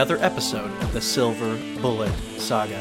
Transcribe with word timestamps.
another 0.00 0.24
episode 0.24 0.70
of 0.82 0.94
the 0.94 1.00
Silver 1.00 1.58
Bullet 1.82 2.10
Saga. 2.38 2.78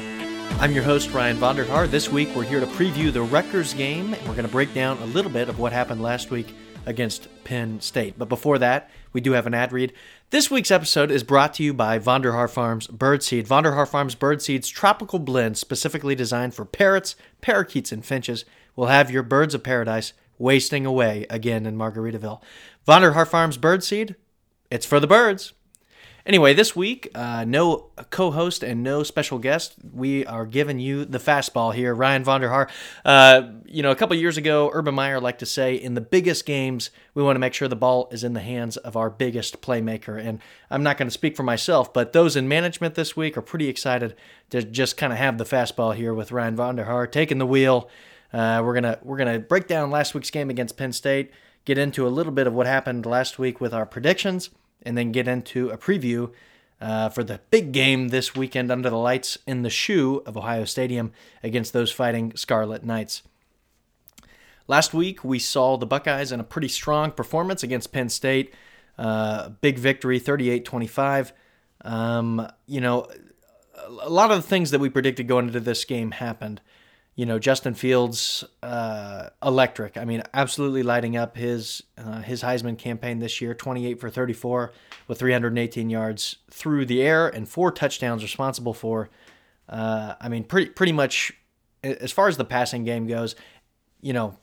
I'm 0.62 0.72
your 0.72 0.86
host, 0.86 1.12
Ryan 1.12 1.36
Vonderhaar. 1.36 1.92
This 1.92 2.10
week, 2.10 2.34
we're 2.34 2.46
here 2.46 2.62
to 2.62 2.66
preview 2.66 3.12
the 3.12 3.24
Rutgers 3.24 3.74
game, 3.74 4.14
and 4.14 4.26
we're 4.26 4.36
going 4.36 4.48
to 4.48 4.52
break 4.52 4.74
down 4.74 4.98
a 5.00 5.06
little 5.08 5.30
bit 5.30 5.50
of 5.50 5.60
what 5.60 5.74
happened 5.74 6.02
last 6.02 6.32
week 6.32 6.56
against 6.86 7.28
Penn 7.44 7.82
State. 7.82 8.18
But 8.18 8.30
before 8.30 8.58
that, 8.60 8.90
we 9.12 9.20
do 9.20 9.34
have 9.34 9.46
an 9.46 9.54
ad 9.54 9.74
read. 9.74 9.92
This 10.30 10.50
week's 10.50 10.72
episode 10.72 11.12
is 11.12 11.26
brought 11.26 11.54
to 11.56 11.64
you 11.64 11.74
by 11.74 12.00
Vonderhaar 12.00 12.50
Farms 12.50 12.88
Birdseed. 12.88 13.46
Vonderhaar 13.46 13.86
Farms 13.86 14.16
Birdseed's 14.16 14.70
tropical 14.70 15.20
blend, 15.20 15.58
specifically 15.58 16.16
designed 16.16 16.54
for 16.54 16.64
parrots, 16.64 17.18
parakeets, 17.42 17.92
and 17.92 18.06
finches, 18.06 18.46
will 18.78 18.88
have 18.88 19.12
your 19.12 19.24
birds 19.24 19.54
of 19.54 19.62
paradise 19.62 20.14
wasting 20.38 20.86
away 20.86 21.26
again 21.30 21.66
in 21.66 21.76
Margaritaville. 21.76 22.42
Vonderhaar 22.88 23.28
Farms 23.28 23.58
Birdseed, 23.58 24.16
it's 24.72 24.86
for 24.86 25.02
the 25.02 25.06
birds. 25.06 25.52
Anyway, 26.30 26.54
this 26.54 26.76
week, 26.76 27.10
uh, 27.16 27.44
no 27.44 27.90
co 28.12 28.30
host 28.30 28.62
and 28.62 28.84
no 28.84 29.02
special 29.02 29.40
guest. 29.40 29.74
We 29.92 30.28
are 30.28 30.46
giving 30.46 30.78
you 30.78 31.04
the 31.04 31.18
fastball 31.18 31.74
here, 31.74 31.96
Ryan 31.96 32.24
Vonderhaar. 32.24 32.70
Uh, 33.04 33.48
you 33.66 33.82
know, 33.82 33.90
a 33.90 33.96
couple 33.96 34.16
years 34.16 34.38
ago, 34.38 34.70
Urban 34.72 34.94
Meyer 34.94 35.20
liked 35.20 35.40
to 35.40 35.48
say, 35.48 35.74
in 35.74 35.96
the 35.96 36.02
biggest 36.02 36.46
games, 36.46 36.92
we 37.16 37.24
want 37.24 37.36
to 37.36 37.40
make 37.40 37.56
sure 37.56 37.68
the 37.68 37.76
ball 37.76 38.08
is 38.12 38.24
in 38.24 38.34
the 38.34 38.42
hands 38.42 38.78
of 38.78 38.96
our 38.96 39.10
biggest 39.10 39.64
playmaker. 39.64 40.24
And 40.24 40.40
I'm 40.70 40.84
not 40.84 41.00
going 41.00 41.08
to 41.08 41.12
speak 41.12 41.36
for 41.36 41.42
myself, 41.42 41.92
but 41.92 42.14
those 42.14 42.36
in 42.36 42.48
management 42.48 42.94
this 42.94 43.18
week 43.18 43.36
are 43.36 43.42
pretty 43.42 43.68
excited 43.68 44.16
to 44.52 44.62
just 44.62 44.98
kind 44.98 45.12
of 45.12 45.18
have 45.18 45.40
the 45.40 45.46
fastball 45.46 45.96
here 45.96 46.14
with 46.14 46.32
Ryan 46.32 46.56
Vonderhaar 46.56 47.12
taking 47.12 47.40
the 47.40 47.48
wheel. 47.48 47.90
Uh, 48.32 48.62
we're 48.64 48.76
gonna 48.76 49.00
we're 49.02 49.18
gonna 49.18 49.40
break 49.40 49.66
down 49.66 49.90
last 49.90 50.14
week's 50.14 50.30
game 50.30 50.52
against 50.52 50.78
Penn 50.78 50.94
State, 50.94 51.32
get 51.66 51.80
into 51.80 52.06
a 52.06 52.10
little 52.10 52.32
bit 52.32 52.46
of 52.46 52.54
what 52.54 52.68
happened 52.68 53.08
last 53.08 53.40
week 53.40 53.60
with 53.60 53.74
our 53.74 53.88
predictions 53.88 54.52
and 54.84 54.98
then 54.98 55.12
get 55.12 55.28
into 55.28 55.70
a 55.70 55.78
preview 55.78 56.32
uh, 56.82 57.10
for 57.10 57.24
the 57.24 57.40
big 57.50 57.72
game 57.72 58.10
this 58.10 58.36
weekend 58.36 58.72
under 58.72 58.90
the 58.90 58.98
lights 58.98 59.38
in 59.46 59.64
the 59.64 59.70
shoe 59.70 60.24
of 60.26 60.38
Ohio 60.38 60.66
Stadium 60.66 61.12
against 61.44 61.74
those 61.74 61.92
fighting 61.92 62.36
Scarlet 62.36 62.84
Knights. 62.84 63.24
Last 64.68 64.94
week, 64.94 65.24
we 65.24 65.40
saw 65.40 65.78
the 65.78 65.88
Buckeyes 65.88 66.32
in 66.32 66.40
a 66.40 66.44
pretty 66.44 66.68
strong 66.68 67.12
performance 67.12 67.64
against 67.64 67.92
Penn 67.92 68.08
State. 68.08 68.54
Uh, 68.98 69.50
big 69.62 69.80
victory, 69.80 70.20
38 70.20 70.64
25. 70.64 71.34
Um, 71.82 72.48
you 72.68 72.82
know, 72.82 73.08
a 73.88 74.10
lot 74.10 74.32
of 74.32 74.38
the 74.38 74.48
things 74.48 74.72
that 74.72 74.80
we 74.80 74.90
predicted 74.90 75.28
going 75.28 75.48
into 75.48 75.60
this 75.60 75.86
game 75.86 76.12
happened 76.12 76.62
you 77.20 77.26
know 77.26 77.38
Justin 77.38 77.74
Fields 77.74 78.46
uh, 78.64 79.28
electric. 79.44 79.98
I 79.98 80.06
mean, 80.06 80.24
absolutely 80.34 80.84
lighting 80.84 81.18
up 81.18 81.36
his 81.36 81.84
uh, 81.98 82.22
his 82.22 82.44
Heisman 82.44 82.78
campaign 82.78 83.20
this 83.20 83.42
year. 83.42 83.54
28 83.54 84.00
for 84.00 84.10
34 84.10 84.72
with 85.10 85.20
318 85.20 85.90
yards 85.90 86.38
through 86.50 86.86
the 86.86 87.02
air 87.02 87.28
and 87.28 87.46
four 87.46 87.74
touchdowns 87.74 88.24
responsible 88.24 88.74
for. 88.74 89.10
Uh, 89.68 90.14
I 90.22 90.30
mean, 90.30 90.46
pretty 90.46 90.72
pretty 90.72 90.94
much 90.94 91.34
as 91.84 92.14
far 92.14 92.30
as 92.30 92.38
the 92.38 92.46
passing 92.46 92.86
game 92.86 93.06
goes, 93.06 93.36
you 94.00 94.14
know, 94.14 94.38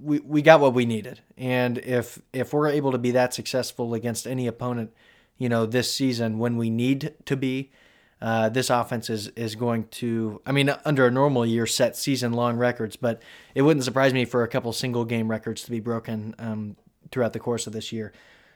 we 0.00 0.20
we 0.20 0.42
got 0.42 0.60
what 0.60 0.72
we 0.72 0.86
needed. 0.86 1.20
And 1.36 1.78
if 1.78 2.22
if 2.32 2.52
we're 2.52 2.68
able 2.68 2.92
to 2.92 2.98
be 2.98 3.10
that 3.10 3.34
successful 3.34 3.92
against 3.92 4.28
any 4.28 4.46
opponent, 4.46 4.92
you 5.36 5.48
know, 5.48 5.66
this 5.66 5.92
season 5.92 6.38
when 6.38 6.56
we 6.58 6.70
need 6.70 7.14
to 7.24 7.36
be 7.36 7.72
uh, 8.20 8.48
this 8.48 8.70
offense 8.70 9.10
is 9.10 9.28
is 9.28 9.54
going 9.54 9.88
to, 9.88 10.40
I 10.46 10.52
mean, 10.52 10.74
under 10.84 11.06
a 11.06 11.10
normal 11.10 11.44
year, 11.44 11.66
set 11.66 11.96
season 11.96 12.32
long 12.32 12.56
records, 12.56 12.96
but 12.96 13.20
it 13.54 13.62
wouldn't 13.62 13.84
surprise 13.84 14.14
me 14.14 14.24
for 14.24 14.42
a 14.42 14.48
couple 14.48 14.72
single 14.72 15.04
game 15.04 15.30
records 15.30 15.62
to 15.64 15.70
be 15.70 15.80
broken 15.80 16.34
um, 16.38 16.76
throughout 17.10 17.34
the 17.34 17.40
course 17.40 17.66
of 17.66 17.72
this 17.72 17.92
year. 17.92 18.12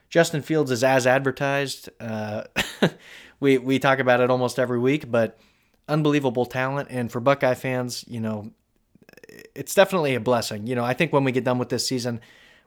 Justin 0.08 0.42
Fields 0.42 0.70
is 0.70 0.82
as 0.82 1.06
advertised. 1.06 1.90
Uh, 2.00 2.44
we 3.40 3.58
we 3.58 3.78
talk 3.78 3.98
about 3.98 4.20
it 4.20 4.30
almost 4.30 4.58
every 4.58 4.78
week, 4.78 5.10
but 5.10 5.38
unbelievable 5.88 6.46
talent, 6.46 6.88
and 6.90 7.12
for 7.12 7.20
Buckeye 7.20 7.54
fans, 7.54 8.04
you 8.08 8.20
know, 8.20 8.50
it's 9.54 9.74
definitely 9.74 10.14
a 10.14 10.20
blessing. 10.20 10.66
You 10.66 10.74
know, 10.74 10.84
I 10.84 10.94
think 10.94 11.12
when 11.12 11.24
we 11.24 11.32
get 11.32 11.44
done 11.44 11.58
with 11.58 11.68
this 11.68 11.86
season, 11.86 12.20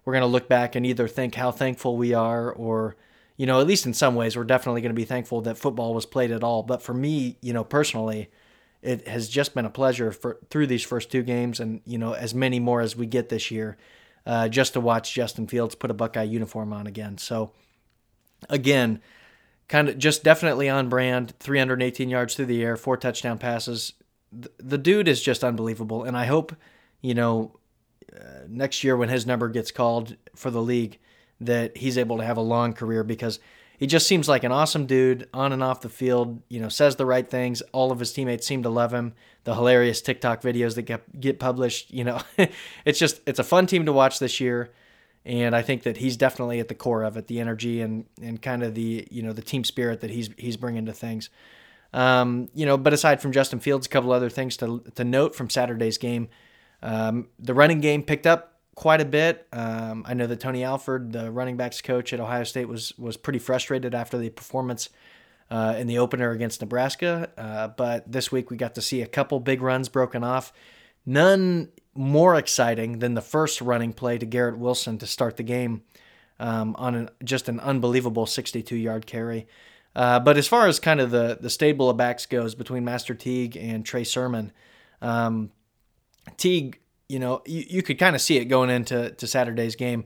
we're 0.06 0.14
going 0.14 0.22
to 0.22 0.28
look 0.28 0.48
back 0.48 0.76
and 0.76 0.86
either 0.86 1.08
think 1.08 1.34
how 1.36 1.52
thankful 1.52 1.98
we 1.98 2.14
are 2.14 2.52
or 2.52 2.96
you 3.38 3.46
know, 3.46 3.60
at 3.60 3.68
least 3.68 3.86
in 3.86 3.94
some 3.94 4.16
ways, 4.16 4.38
we're 4.38 4.44
definitely 4.44 4.82
going 4.82 4.92
to 4.92 5.00
be 5.00 5.06
thankful 5.06 5.42
that 5.42 5.58
football 5.58 5.94
was 5.94 6.06
played 6.06 6.32
at 6.32 6.44
all. 6.44 6.64
But 6.64 6.82
for 6.82 6.94
me, 6.94 7.38
you 7.42 7.54
know, 7.54 7.64
personally, 7.64 8.30
it 8.82 9.08
has 9.08 9.28
just 9.28 9.56
been 9.56 9.66
a 9.66 9.70
pleasure 9.70 10.12
for 10.12 10.40
through 10.50 10.68
these 10.68 10.84
first 10.84 11.12
two 11.12 11.24
games, 11.24 11.60
and 11.60 11.82
you 11.86 11.98
know, 11.98 12.14
as 12.14 12.36
many 12.36 12.60
more 12.60 12.82
as 12.82 12.96
we 12.96 13.06
get 13.06 13.30
this 13.30 13.50
year, 13.50 13.78
uh, 14.26 14.50
just 14.50 14.74
to 14.74 14.80
watch 14.80 15.14
Justin 15.14 15.48
Fields 15.48 15.76
put 15.76 15.90
a 15.90 15.96
Buckeye 15.96 16.24
uniform 16.24 16.74
on 16.74 16.86
again. 16.86 17.18
So, 17.18 17.52
again, 18.50 19.02
kind 19.68 19.90
of 19.90 19.98
just 19.98 20.24
definitely 20.24 20.70
on 20.70 20.90
brand. 20.90 21.34
318 21.40 22.10
yards 22.10 22.36
through 22.36 22.46
the 22.46 22.62
air, 22.62 22.78
four 22.78 22.98
touchdown 22.98 23.40
passes. 23.40 23.94
The, 24.32 24.52
the 24.60 24.78
dude 24.78 25.08
is 25.08 25.24
just 25.24 25.44
unbelievable, 25.44 26.04
and 26.04 26.16
I 26.16 26.26
hope, 26.26 26.56
you 27.02 27.14
know, 27.16 27.58
uh, 28.16 28.46
next 28.48 28.84
year 28.84 28.96
when 28.96 29.10
his 29.10 29.26
number 29.26 29.50
gets 29.50 29.72
called 29.72 30.18
for 30.36 30.52
the 30.52 30.62
league 30.62 31.00
that 31.46 31.78
he's 31.78 31.98
able 31.98 32.18
to 32.18 32.24
have 32.24 32.38
a 32.38 32.42
long 32.42 32.74
career 32.74 33.04
because 33.04 33.40
he 33.78 33.88
just 33.88 34.08
seems 34.08 34.30
like 34.30 34.44
an 34.44 34.52
awesome 34.52 34.86
dude 34.86 35.28
on 35.34 35.52
and 35.52 35.64
off 35.64 35.82
the 35.82 35.90
field. 35.90 36.42
You 36.48 36.62
know, 36.62 36.70
says 36.70 36.96
the 36.96 37.06
right 37.06 37.28
things. 37.28 37.62
All 37.72 37.92
of 37.92 38.00
his 38.00 38.14
teammates 38.14 38.48
seem 38.48 38.64
to 38.64 38.70
love 38.70 38.94
him. 38.94 39.14
The 39.44 39.56
hilarious 39.56 40.02
TikTok 40.02 40.42
videos 40.42 40.76
that 40.76 40.84
get 40.84 41.20
get 41.20 41.40
published. 41.40 41.92
You 41.92 42.06
know, 42.06 42.22
it's 42.86 43.00
just 43.00 43.22
it's 43.26 43.40
a 43.40 43.44
fun 43.44 43.68
team 43.68 43.86
to 43.86 43.94
watch 43.94 44.20
this 44.20 44.40
year, 44.40 44.72
and 45.26 45.56
I 45.56 45.62
think 45.64 45.84
that 45.84 45.98
he's 45.98 46.16
definitely 46.16 46.60
at 46.60 46.68
the 46.68 46.76
core 46.76 47.04
of 47.04 47.18
it. 47.18 47.28
The 47.28 47.40
energy 47.40 47.82
and 47.82 48.06
and 48.22 48.42
kind 48.42 48.64
of 48.64 48.76
the 48.76 49.08
you 49.12 49.22
know 49.24 49.34
the 49.34 49.42
team 49.42 49.64
spirit 49.64 50.02
that 50.02 50.12
he's 50.12 50.30
he's 50.38 50.56
bringing 50.56 50.86
to 50.86 50.94
things. 50.94 51.30
Um, 51.94 52.50
you 52.56 52.66
know, 52.66 52.78
but 52.78 52.94
aside 52.94 53.22
from 53.22 53.32
Justin 53.32 53.60
Fields, 53.60 53.86
a 53.86 53.90
couple 53.90 54.12
other 54.12 54.30
things 54.30 54.56
to 54.58 54.84
to 54.96 55.04
note 55.04 55.36
from 55.36 55.50
Saturday's 55.50 55.98
game. 55.98 56.30
Um, 56.82 57.28
the 57.40 57.54
running 57.54 57.80
game 57.80 58.04
picked 58.04 58.28
up 58.28 58.53
quite 58.76 59.02
a 59.02 59.06
bit. 59.06 59.48
Um, 59.52 60.04
I 60.08 60.14
know 60.14 60.28
that 60.28 60.40
Tony 60.40 60.64
Alford, 60.64 61.12
the 61.12 61.32
running 61.32 61.58
backs 61.58 61.82
coach 61.82 62.14
at 62.14 62.20
Ohio 62.20 62.44
State, 62.44 62.68
was 62.68 62.98
was 62.98 63.18
pretty 63.18 63.40
frustrated 63.40 63.94
after 63.94 64.18
the 64.18 64.30
performance 64.30 64.90
uh, 65.52 65.76
in 65.78 65.88
the 65.88 66.00
opener 66.00 66.32
against 66.32 66.62
Nebraska. 66.62 67.30
Uh, 67.38 67.68
but 67.70 68.12
this 68.12 68.32
week 68.32 68.50
we 68.50 68.58
got 68.58 68.76
to 68.76 68.82
see 68.82 69.02
a 69.02 69.08
couple 69.08 69.40
big 69.40 69.62
runs 69.62 69.90
broken 69.90 70.24
off. 70.24 70.54
None 71.06 71.70
more 71.94 72.36
exciting 72.36 73.00
than 73.00 73.14
the 73.14 73.22
first 73.22 73.62
running 73.62 73.94
play 73.94 74.18
to 74.18 74.26
Garrett 74.26 74.58
Wilson 74.58 74.98
to 74.98 75.06
start 75.06 75.38
the 75.38 75.44
game 75.44 75.84
um, 76.40 76.76
on 76.80 76.96
an, 76.96 77.10
just 77.24 77.50
an 77.50 77.60
unbelievable 77.60 78.26
62 78.26 78.76
yard 78.76 79.06
carry. 79.06 79.48
Uh, 79.96 80.20
but 80.20 80.38
as 80.38 80.48
far 80.48 80.68
as 80.68 80.80
kind 80.80 81.00
of 81.00 81.12
the 81.12 81.38
the 81.40 81.52
stable 81.52 81.90
of 81.90 81.98
backs 81.98 82.26
goes 82.26 82.56
between 82.56 82.84
Master 82.84 83.14
Teague 83.14 83.56
and 83.56 83.86
Trey 83.86 84.04
Sermon, 84.04 84.52
um, 85.02 85.52
Teague 86.38 86.80
you 87.10 87.20
know, 87.20 87.42
you, 87.46 87.64
you 87.68 87.84
could 87.84 88.00
kind 88.00 88.16
of 88.16 88.22
see 88.22 88.38
it 88.38 88.46
going 88.46 88.70
into 88.70 89.12
to 89.12 89.28
Saturday's 89.28 89.76
game. 89.76 90.04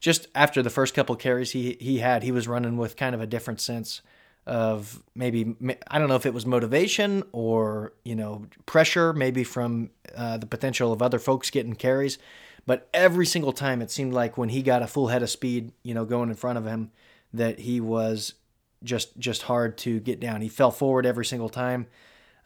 Just 0.00 0.28
after 0.34 0.62
the 0.62 0.70
first 0.70 0.94
couple 0.94 1.16
carries 1.16 1.50
he 1.50 1.76
he 1.80 1.98
had, 1.98 2.22
he 2.22 2.32
was 2.32 2.46
running 2.46 2.76
with 2.76 2.96
kind 2.96 3.14
of 3.14 3.20
a 3.20 3.26
different 3.26 3.60
sense 3.60 4.00
of 4.46 5.02
maybe 5.14 5.54
I 5.88 5.98
don't 5.98 6.08
know 6.08 6.16
if 6.16 6.24
it 6.24 6.32
was 6.32 6.46
motivation 6.46 7.22
or 7.32 7.92
you 8.04 8.16
know 8.16 8.46
pressure, 8.64 9.12
maybe 9.12 9.44
from 9.44 9.90
uh, 10.16 10.38
the 10.38 10.46
potential 10.46 10.92
of 10.92 11.02
other 11.02 11.18
folks 11.18 11.50
getting 11.50 11.74
carries. 11.74 12.18
But 12.64 12.88
every 12.92 13.26
single 13.26 13.52
time 13.52 13.82
it 13.82 13.90
seemed 13.90 14.12
like 14.12 14.36
when 14.36 14.50
he 14.50 14.62
got 14.62 14.82
a 14.82 14.86
full 14.86 15.08
head 15.08 15.22
of 15.22 15.30
speed, 15.30 15.72
you 15.82 15.94
know, 15.94 16.04
going 16.04 16.28
in 16.28 16.34
front 16.34 16.58
of 16.58 16.66
him, 16.66 16.90
that 17.32 17.60
he 17.60 17.80
was 17.80 18.34
just 18.82 19.18
just 19.18 19.42
hard 19.42 19.76
to 19.78 20.00
get 20.00 20.20
down. 20.20 20.40
He 20.40 20.48
fell 20.48 20.70
forward 20.70 21.06
every 21.06 21.24
single 21.24 21.48
time, 21.48 21.86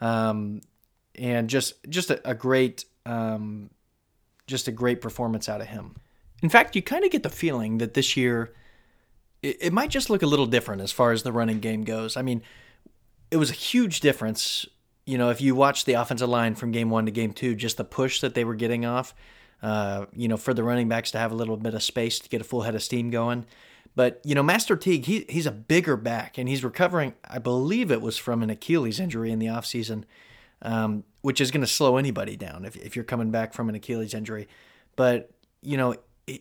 um, 0.00 0.60
and 1.14 1.48
just 1.48 1.74
just 1.88 2.10
a, 2.10 2.28
a 2.28 2.34
great 2.34 2.84
um, 3.06 3.70
just 4.52 4.68
a 4.68 4.72
great 4.72 5.00
performance 5.00 5.48
out 5.48 5.60
of 5.60 5.66
him. 5.66 5.96
In 6.42 6.48
fact, 6.48 6.76
you 6.76 6.82
kind 6.82 7.04
of 7.04 7.10
get 7.10 7.24
the 7.24 7.28
feeling 7.28 7.78
that 7.78 7.94
this 7.94 8.16
year 8.16 8.52
it, 9.42 9.56
it 9.60 9.72
might 9.72 9.90
just 9.90 10.10
look 10.10 10.22
a 10.22 10.26
little 10.26 10.46
different 10.46 10.82
as 10.82 10.92
far 10.92 11.12
as 11.12 11.22
the 11.22 11.32
running 11.32 11.58
game 11.58 11.82
goes. 11.82 12.16
I 12.16 12.22
mean, 12.22 12.42
it 13.30 13.36
was 13.36 13.50
a 13.50 13.54
huge 13.54 14.00
difference. 14.00 14.66
You 15.06 15.18
know, 15.18 15.30
if 15.30 15.40
you 15.40 15.54
watch 15.54 15.84
the 15.84 15.94
offensive 15.94 16.28
line 16.28 16.54
from 16.54 16.70
game 16.70 16.90
one 16.90 17.06
to 17.06 17.12
game 17.12 17.32
two, 17.32 17.54
just 17.54 17.76
the 17.76 17.84
push 17.84 18.20
that 18.20 18.34
they 18.34 18.44
were 18.44 18.54
getting 18.54 18.84
off, 18.84 19.14
uh, 19.62 20.06
you 20.14 20.28
know, 20.28 20.36
for 20.36 20.54
the 20.54 20.62
running 20.62 20.88
backs 20.88 21.10
to 21.12 21.18
have 21.18 21.32
a 21.32 21.34
little 21.34 21.56
bit 21.56 21.74
of 21.74 21.82
space 21.82 22.18
to 22.20 22.28
get 22.28 22.40
a 22.40 22.44
full 22.44 22.62
head 22.62 22.74
of 22.74 22.82
steam 22.82 23.10
going. 23.10 23.44
But, 23.94 24.20
you 24.24 24.34
know, 24.34 24.42
Master 24.42 24.76
Teague, 24.76 25.04
he, 25.04 25.26
he's 25.28 25.46
a 25.46 25.52
bigger 25.52 25.96
back 25.96 26.38
and 26.38 26.48
he's 26.48 26.64
recovering, 26.64 27.14
I 27.28 27.38
believe 27.38 27.90
it 27.90 28.00
was 28.00 28.16
from 28.16 28.42
an 28.42 28.48
Achilles 28.48 28.98
injury 28.98 29.30
in 29.30 29.38
the 29.38 29.46
offseason 29.46 30.04
um, 30.62 31.04
which 31.22 31.40
is 31.40 31.50
going 31.50 31.62
to 31.62 31.66
slow 31.66 31.96
anybody 31.96 32.36
down 32.36 32.64
if, 32.64 32.76
if 32.76 32.94
you're 32.94 33.04
coming 33.04 33.30
back 33.30 33.54
from 33.54 33.68
an 33.68 33.74
Achilles 33.74 34.14
injury. 34.14 34.48
But 34.96 35.30
you 35.62 35.76
know, 35.76 35.96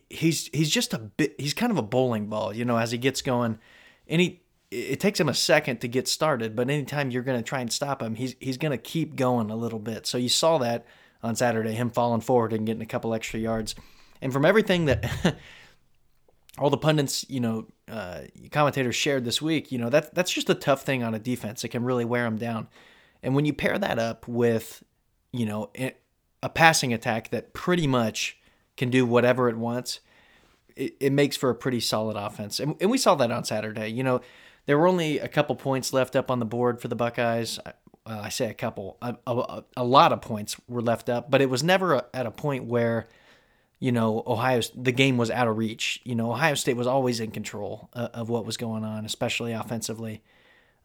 he's 0.09 0.49
he's 0.53 0.69
just 0.69 0.93
a 0.93 0.99
bit. 0.99 1.35
He's 1.39 1.53
kind 1.53 1.71
of 1.71 1.77
a 1.77 1.83
bowling 1.83 2.27
ball. 2.27 2.53
You 2.53 2.65
know, 2.65 2.77
as 2.77 2.91
he 2.91 2.97
gets 2.97 3.21
going, 3.21 3.59
he 4.05 4.41
it 4.71 4.99
takes 4.99 5.19
him 5.19 5.29
a 5.29 5.33
second 5.33 5.81
to 5.81 5.87
get 5.87 6.07
started. 6.07 6.55
But 6.55 6.69
anytime 6.69 7.11
you're 7.11 7.23
going 7.23 7.37
to 7.39 7.47
try 7.47 7.59
and 7.59 7.71
stop 7.71 8.01
him, 8.01 8.15
he's 8.15 8.35
he's 8.39 8.57
going 8.57 8.71
to 8.71 8.77
keep 8.77 9.15
going 9.15 9.49
a 9.49 9.55
little 9.55 9.79
bit. 9.79 10.05
So 10.07 10.17
you 10.17 10.29
saw 10.29 10.57
that 10.59 10.85
on 11.23 11.35
Saturday, 11.35 11.73
him 11.73 11.89
falling 11.89 12.21
forward 12.21 12.53
and 12.53 12.65
getting 12.65 12.81
a 12.81 12.87
couple 12.87 13.13
extra 13.13 13.39
yards. 13.39 13.75
And 14.21 14.31
from 14.31 14.45
everything 14.45 14.85
that 14.85 15.35
all 16.57 16.69
the 16.69 16.77
pundits, 16.77 17.25
you 17.29 17.39
know, 17.39 17.67
uh, 17.89 18.21
commentators 18.51 18.95
shared 18.95 19.25
this 19.25 19.41
week, 19.41 19.71
you 19.71 19.77
know, 19.77 19.89
that 19.89 20.13
that's 20.15 20.31
just 20.31 20.49
a 20.49 20.55
tough 20.55 20.83
thing 20.83 21.03
on 21.03 21.13
a 21.13 21.19
defense. 21.19 21.63
It 21.63 21.69
can 21.69 21.83
really 21.83 22.05
wear 22.05 22.23
them 22.23 22.37
down. 22.37 22.67
And 23.23 23.35
when 23.35 23.45
you 23.45 23.53
pair 23.53 23.77
that 23.77 23.99
up 23.99 24.27
with, 24.27 24.83
you 25.31 25.45
know, 25.45 25.71
a 26.43 26.49
passing 26.49 26.93
attack 26.93 27.29
that 27.29 27.53
pretty 27.53 27.87
much 27.87 28.37
can 28.77 28.89
do 28.89 29.05
whatever 29.05 29.49
it 29.49 29.57
wants, 29.57 29.99
it, 30.75 30.95
it 30.99 31.11
makes 31.11 31.37
for 31.37 31.49
a 31.49 31.55
pretty 31.55 31.79
solid 31.79 32.17
offense. 32.17 32.59
And, 32.59 32.75
and 32.81 32.89
we 32.89 32.97
saw 32.97 33.15
that 33.15 33.31
on 33.31 33.43
Saturday. 33.43 33.89
You 33.89 34.03
know, 34.03 34.21
there 34.65 34.77
were 34.77 34.87
only 34.87 35.19
a 35.19 35.27
couple 35.27 35.55
points 35.55 35.93
left 35.93 36.15
up 36.15 36.31
on 36.31 36.39
the 36.39 36.45
board 36.45 36.81
for 36.81 36.87
the 36.87 36.95
Buckeyes. 36.95 37.59
Well, 38.05 38.19
I 38.19 38.29
say 38.29 38.49
a 38.49 38.53
couple, 38.53 38.97
a, 39.01 39.15
a, 39.27 39.63
a 39.77 39.83
lot 39.83 40.11
of 40.11 40.21
points 40.21 40.55
were 40.67 40.81
left 40.81 41.09
up, 41.09 41.29
but 41.29 41.41
it 41.41 41.49
was 41.49 41.63
never 41.63 41.93
a, 41.93 42.05
at 42.13 42.25
a 42.25 42.31
point 42.31 42.65
where– 42.65 43.07
you 43.81 43.91
know, 43.91 44.21
Ohio, 44.27 44.61
the 44.75 44.91
game 44.91 45.17
was 45.17 45.31
out 45.31 45.47
of 45.47 45.57
reach. 45.57 46.01
You 46.03 46.13
know, 46.13 46.31
Ohio 46.31 46.53
State 46.53 46.77
was 46.77 46.85
always 46.85 47.19
in 47.19 47.31
control 47.31 47.89
uh, 47.93 48.09
of 48.13 48.29
what 48.29 48.45
was 48.45 48.55
going 48.55 48.83
on, 48.83 49.05
especially 49.05 49.53
offensively. 49.53 50.21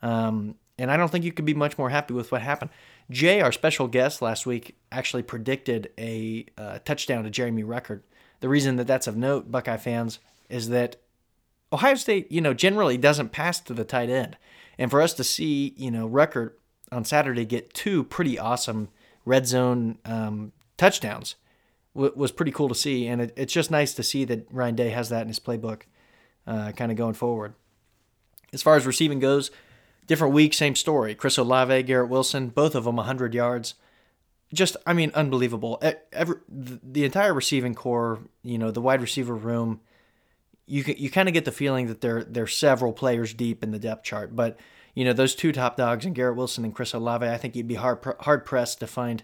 Um, 0.00 0.54
and 0.78 0.90
I 0.90 0.96
don't 0.96 1.10
think 1.10 1.24
you 1.24 1.32
could 1.32 1.44
be 1.44 1.54
much 1.54 1.78
more 1.78 1.90
happy 1.90 2.14
with 2.14 2.30
what 2.32 2.42
happened. 2.42 2.70
Jay, 3.10 3.40
our 3.40 3.52
special 3.52 3.88
guest 3.88 4.20
last 4.20 4.46
week, 4.46 4.76
actually 4.92 5.22
predicted 5.22 5.90
a 5.98 6.46
uh, 6.58 6.78
touchdown 6.84 7.24
to 7.24 7.30
Jeremy 7.30 7.62
Ruckert. 7.62 8.02
The 8.40 8.48
reason 8.48 8.76
that 8.76 8.86
that's 8.86 9.06
of 9.06 9.16
note, 9.16 9.50
Buckeye 9.50 9.76
fans, 9.76 10.18
is 10.48 10.68
that 10.68 10.96
Ohio 11.72 11.94
State, 11.94 12.30
you 12.30 12.40
know, 12.40 12.54
generally 12.54 12.96
doesn't 12.96 13.32
pass 13.32 13.60
to 13.60 13.74
the 13.74 13.84
tight 13.84 14.10
end. 14.10 14.36
And 14.78 14.90
for 14.90 15.00
us 15.00 15.14
to 15.14 15.24
see, 15.24 15.74
you 15.76 15.90
know, 15.90 16.08
Ruckert 16.08 16.52
on 16.92 17.04
Saturday 17.04 17.44
get 17.44 17.74
two 17.74 18.04
pretty 18.04 18.38
awesome 18.38 18.88
red 19.24 19.46
zone 19.46 19.98
um, 20.04 20.52
touchdowns 20.76 21.36
was 21.96 22.30
pretty 22.30 22.52
cool 22.52 22.68
to 22.68 22.74
see, 22.74 23.06
and 23.06 23.22
it, 23.22 23.32
it's 23.36 23.52
just 23.52 23.70
nice 23.70 23.94
to 23.94 24.02
see 24.02 24.24
that 24.26 24.46
Ryan 24.50 24.74
Day 24.74 24.90
has 24.90 25.08
that 25.08 25.22
in 25.22 25.28
his 25.28 25.40
playbook, 25.40 25.82
uh, 26.46 26.72
kind 26.72 26.92
of 26.92 26.98
going 26.98 27.14
forward. 27.14 27.54
As 28.52 28.62
far 28.62 28.76
as 28.76 28.86
receiving 28.86 29.18
goes, 29.18 29.50
different 30.06 30.34
week, 30.34 30.54
same 30.54 30.76
story. 30.76 31.14
Chris 31.14 31.38
Olave, 31.38 31.82
Garrett 31.84 32.08
Wilson, 32.08 32.48
both 32.48 32.74
of 32.74 32.84
them 32.84 32.96
100 32.96 33.34
yards. 33.34 33.74
Just, 34.54 34.76
I 34.86 34.92
mean, 34.92 35.10
unbelievable. 35.14 35.82
Every, 36.12 36.36
the 36.48 37.04
entire 37.04 37.34
receiving 37.34 37.74
core, 37.74 38.20
you 38.42 38.58
know, 38.58 38.70
the 38.70 38.80
wide 38.80 39.00
receiver 39.00 39.34
room, 39.34 39.80
you 40.66 40.84
you 40.96 41.10
kind 41.10 41.28
of 41.28 41.32
get 41.32 41.44
the 41.44 41.52
feeling 41.52 41.86
that 41.86 42.00
there 42.00 42.24
there's 42.24 42.56
several 42.56 42.92
players 42.92 43.32
deep 43.32 43.62
in 43.62 43.70
the 43.70 43.78
depth 43.78 44.04
chart. 44.04 44.34
But 44.34 44.58
you 44.94 45.04
know, 45.04 45.12
those 45.12 45.34
two 45.34 45.52
top 45.52 45.76
dogs, 45.76 46.04
and 46.04 46.14
Garrett 46.14 46.36
Wilson 46.36 46.64
and 46.64 46.74
Chris 46.74 46.92
Olave, 46.92 47.26
I 47.26 47.36
think 47.36 47.54
you'd 47.54 47.68
be 47.68 47.74
hard 47.74 47.98
hard 48.20 48.44
pressed 48.44 48.80
to 48.80 48.86
find 48.86 49.22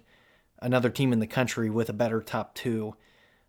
another 0.61 0.91
team 0.91 1.13
in 1.13 1.19
the 1.19 1.27
country 1.27 1.69
with 1.69 1.89
a 1.89 1.93
better 1.93 2.21
top 2.21 2.55
two 2.55 2.95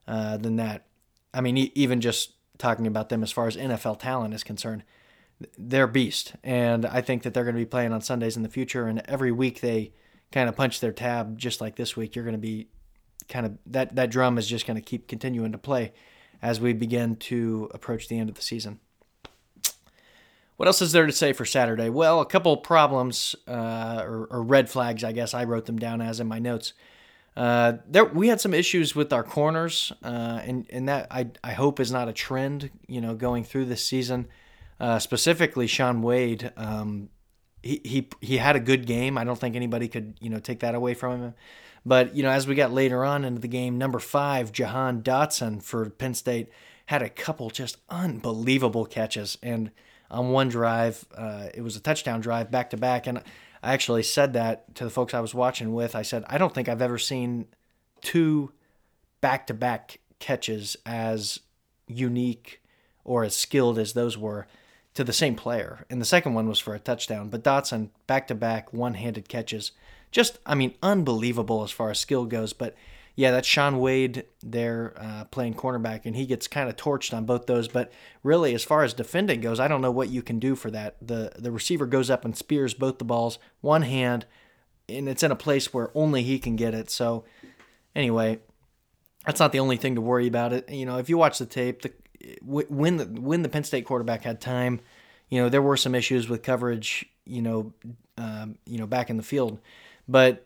uh, 0.07 0.37
than 0.37 0.55
that. 0.55 0.85
I 1.33 1.41
mean, 1.41 1.57
even 1.57 2.01
just 2.01 2.33
talking 2.57 2.87
about 2.87 3.09
them 3.09 3.23
as 3.23 3.31
far 3.31 3.47
as 3.47 3.55
NFL 3.55 3.99
talent 3.99 4.33
is 4.33 4.43
concerned, 4.43 4.83
they're 5.57 5.87
beast, 5.87 6.33
and 6.43 6.85
I 6.85 7.01
think 7.01 7.23
that 7.23 7.33
they're 7.33 7.43
going 7.43 7.55
to 7.55 7.61
be 7.61 7.65
playing 7.65 7.93
on 7.93 8.01
Sundays 8.01 8.37
in 8.37 8.43
the 8.43 8.49
future. 8.49 8.87
And 8.87 9.01
every 9.05 9.31
week 9.31 9.61
they 9.61 9.93
kind 10.31 10.49
of 10.49 10.55
punch 10.55 10.79
their 10.79 10.91
tab, 10.91 11.37
just 11.37 11.61
like 11.61 11.75
this 11.75 11.95
week. 11.95 12.15
You're 12.15 12.25
going 12.25 12.33
to 12.35 12.39
be 12.39 12.67
kind 13.29 13.45
of 13.45 13.57
that 13.67 13.95
that 13.95 14.09
drum 14.09 14.37
is 14.37 14.47
just 14.47 14.67
going 14.67 14.75
to 14.75 14.81
keep 14.81 15.07
continuing 15.07 15.51
to 15.51 15.57
play 15.57 15.93
as 16.41 16.59
we 16.59 16.73
begin 16.73 17.15
to 17.15 17.69
approach 17.73 18.07
the 18.07 18.19
end 18.19 18.29
of 18.29 18.35
the 18.35 18.41
season. 18.41 18.79
What 20.57 20.67
else 20.67 20.81
is 20.81 20.91
there 20.91 21.05
to 21.05 21.11
say 21.11 21.33
for 21.33 21.45
Saturday? 21.45 21.89
Well, 21.89 22.21
a 22.21 22.25
couple 22.25 22.55
problems 22.57 23.35
uh, 23.47 24.03
or, 24.05 24.27
or, 24.29 24.43
red 24.43 24.69
flags, 24.69 25.03
I 25.03 25.11
guess 25.11 25.33
I 25.33 25.45
wrote 25.45 25.65
them 25.65 25.79
down 25.79 25.99
as 25.99 26.19
in 26.19 26.27
my 26.27 26.37
notes. 26.37 26.73
Uh, 27.35 27.73
there 27.87 28.05
we 28.05 28.27
had 28.27 28.39
some 28.39 28.53
issues 28.53 28.95
with 28.95 29.11
our 29.11 29.23
corners, 29.23 29.91
uh, 30.03 30.41
and 30.43 30.67
and 30.69 30.87
that 30.87 31.07
I 31.09 31.29
I 31.43 31.53
hope 31.53 31.79
is 31.79 31.91
not 31.91 32.07
a 32.07 32.13
trend. 32.13 32.69
You 32.87 33.01
know, 33.01 33.15
going 33.15 33.43
through 33.43 33.65
this 33.65 33.83
season, 33.83 34.27
uh, 34.79 34.99
specifically 34.99 35.67
Shaun 35.67 36.01
Wade. 36.01 36.51
Um, 36.57 37.09
he, 37.61 37.81
he 37.83 38.07
he 38.21 38.37
had 38.37 38.55
a 38.55 38.59
good 38.59 38.85
game. 38.85 39.17
I 39.17 39.23
don't 39.23 39.39
think 39.39 39.55
anybody 39.55 39.87
could 39.87 40.17
you 40.19 40.29
know 40.29 40.39
take 40.39 40.59
that 40.59 40.75
away 40.75 40.93
from 40.93 41.21
him. 41.21 41.33
But 41.85 42.15
you 42.15 42.23
know, 42.23 42.29
as 42.29 42.47
we 42.47 42.55
got 42.55 42.71
later 42.71 43.03
on 43.03 43.25
into 43.25 43.41
the 43.41 43.47
game, 43.47 43.77
number 43.77 43.99
five, 43.99 44.51
Jahan 44.51 45.01
Dotson 45.01 45.61
for 45.61 45.89
Penn 45.89 46.13
State 46.13 46.49
had 46.87 47.01
a 47.01 47.09
couple 47.09 47.49
just 47.49 47.77
unbelievable 47.89 48.85
catches, 48.85 49.37
and 49.41 49.71
on 50.11 50.29
one 50.29 50.49
drive, 50.49 51.05
uh, 51.15 51.47
it 51.53 51.61
was 51.61 51.75
a 51.75 51.79
touchdown 51.79 52.21
drive 52.21 52.51
back 52.51 52.69
to 52.71 52.77
back, 52.77 53.07
and 53.07 53.19
I 53.63 53.73
actually 53.73 54.03
said 54.03 54.33
that 54.33 54.75
to 54.75 54.83
the 54.83 54.89
folks 54.89 55.13
I 55.13 55.21
was 55.21 55.33
watching 55.33 55.73
with. 55.73 55.95
I 55.95 56.01
said, 56.01 56.25
I 56.27 56.37
don't 56.37 56.53
think 56.53 56.67
I've 56.67 56.81
ever 56.81 56.97
seen 56.97 57.47
two 58.01 58.51
back 59.21 59.47
to 59.47 59.53
back 59.53 59.99
catches 60.19 60.75
as 60.85 61.39
unique 61.87 62.61
or 63.05 63.23
as 63.23 63.35
skilled 63.35 63.79
as 63.79 63.93
those 63.93 64.17
were 64.17 64.47
to 64.93 65.03
the 65.03 65.13
same 65.13 65.35
player. 65.35 65.85
And 65.89 65.99
the 65.99 66.05
second 66.05 66.33
one 66.33 66.47
was 66.47 66.59
for 66.59 66.75
a 66.75 66.79
touchdown. 66.79 67.29
But 67.29 67.43
Dotson, 67.43 67.89
back 68.07 68.27
to 68.27 68.35
back, 68.35 68.71
one 68.73 68.93
handed 68.93 69.27
catches. 69.27 69.71
Just, 70.11 70.39
I 70.45 70.55
mean, 70.55 70.75
unbelievable 70.83 71.63
as 71.63 71.71
far 71.71 71.89
as 71.89 71.99
skill 71.99 72.25
goes. 72.25 72.53
But 72.53 72.75
yeah, 73.15 73.31
that's 73.31 73.47
Shaun 73.47 73.79
Wade 73.79 74.25
there 74.41 74.93
uh, 74.97 75.25
playing 75.25 75.53
cornerback, 75.53 76.01
and 76.05 76.15
he 76.15 76.25
gets 76.25 76.47
kind 76.47 76.67
of 76.67 76.75
torched 76.75 77.13
on 77.13 77.25
both 77.25 77.45
those. 77.45 77.67
But 77.67 77.91
really, 78.23 78.55
as 78.55 78.63
far 78.63 78.83
as 78.83 78.93
defending 78.93 79.41
goes, 79.41 79.59
I 79.59 79.67
don't 79.67 79.81
know 79.81 79.91
what 79.91 80.09
you 80.09 80.21
can 80.23 80.39
do 80.39 80.55
for 80.55 80.71
that. 80.71 80.95
the 80.99 81.31
The 81.37 81.51
receiver 81.51 81.85
goes 81.85 82.09
up 82.09 82.25
and 82.25 82.35
spears 82.35 82.73
both 82.73 82.97
the 82.97 83.05
balls, 83.05 83.37
one 83.61 83.83
hand, 83.83 84.25
and 84.89 85.07
it's 85.07 85.23
in 85.23 85.31
a 85.31 85.35
place 85.35 85.73
where 85.73 85.91
only 85.93 86.23
he 86.23 86.39
can 86.39 86.55
get 86.55 86.73
it. 86.73 86.89
So, 86.89 87.23
anyway, 87.95 88.39
that's 89.25 89.39
not 89.39 89.51
the 89.51 89.59
only 89.59 89.77
thing 89.77 89.93
to 89.95 90.01
worry 90.01 90.27
about. 90.27 90.53
It 90.53 90.69
you 90.69 90.85
know, 90.85 90.97
if 90.97 91.07
you 91.07 91.17
watch 91.17 91.37
the 91.37 91.45
tape, 91.45 91.83
the 91.83 91.91
when 92.41 92.97
the 92.97 93.05
when 93.05 93.41
the 93.43 93.49
Penn 93.49 93.63
State 93.63 93.85
quarterback 93.85 94.23
had 94.23 94.41
time, 94.41 94.79
you 95.29 95.41
know 95.41 95.49
there 95.49 95.61
were 95.61 95.77
some 95.77 95.95
issues 95.95 96.29
with 96.29 96.43
coverage. 96.43 97.05
You 97.25 97.41
know, 97.41 97.73
um, 98.17 98.57
you 98.65 98.77
know 98.77 98.87
back 98.87 99.09
in 99.09 99.17
the 99.17 99.23
field, 99.23 99.59
but 100.07 100.45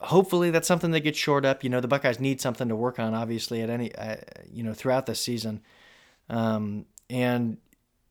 hopefully 0.00 0.50
that's 0.50 0.68
something 0.68 0.90
that 0.92 1.00
gets 1.00 1.18
shored 1.18 1.44
up. 1.44 1.64
You 1.64 1.70
know, 1.70 1.80
the 1.80 1.88
Buckeyes 1.88 2.20
need 2.20 2.40
something 2.40 2.68
to 2.68 2.76
work 2.76 2.98
on, 2.98 3.14
obviously, 3.14 3.62
at 3.62 3.70
any, 3.70 3.94
uh, 3.94 4.16
you 4.50 4.62
know, 4.62 4.74
throughout 4.74 5.06
the 5.06 5.14
season. 5.14 5.60
Um, 6.28 6.86
and 7.10 7.58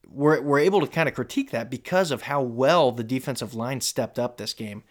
we're, 0.08 0.40
we're 0.40 0.58
able 0.58 0.80
to 0.80 0.86
kind 0.86 1.08
of 1.08 1.14
critique 1.14 1.50
that 1.50 1.70
because 1.70 2.10
of 2.10 2.22
how 2.22 2.42
well 2.42 2.92
the 2.92 3.04
defensive 3.04 3.54
line 3.54 3.80
stepped 3.80 4.18
up 4.18 4.36
this 4.36 4.52
game. 4.52 4.82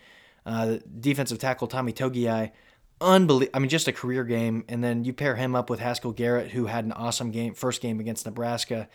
Uh, 0.45 0.77
defensive 0.99 1.39
tackle 1.39 1.67
Tommy 1.67 1.91
Togiai, 1.91 2.51
unbelievable. 2.99 3.55
I 3.55 3.59
mean, 3.59 3.69
just 3.69 3.87
a 3.87 3.93
career 3.93 4.23
game. 4.23 4.65
And 4.67 4.83
then 4.83 5.03
you 5.03 5.13
pair 5.13 5.35
him 5.35 5.55
up 5.55 5.69
with 5.69 5.79
Haskell 5.79 6.11
Garrett, 6.11 6.51
who 6.51 6.65
had 6.65 6.85
an 6.85 6.91
awesome 6.91 7.31
game, 7.31 7.53
first 7.53 7.81
game 7.81 7.99
against 7.99 8.25
Nebraska. 8.25 8.87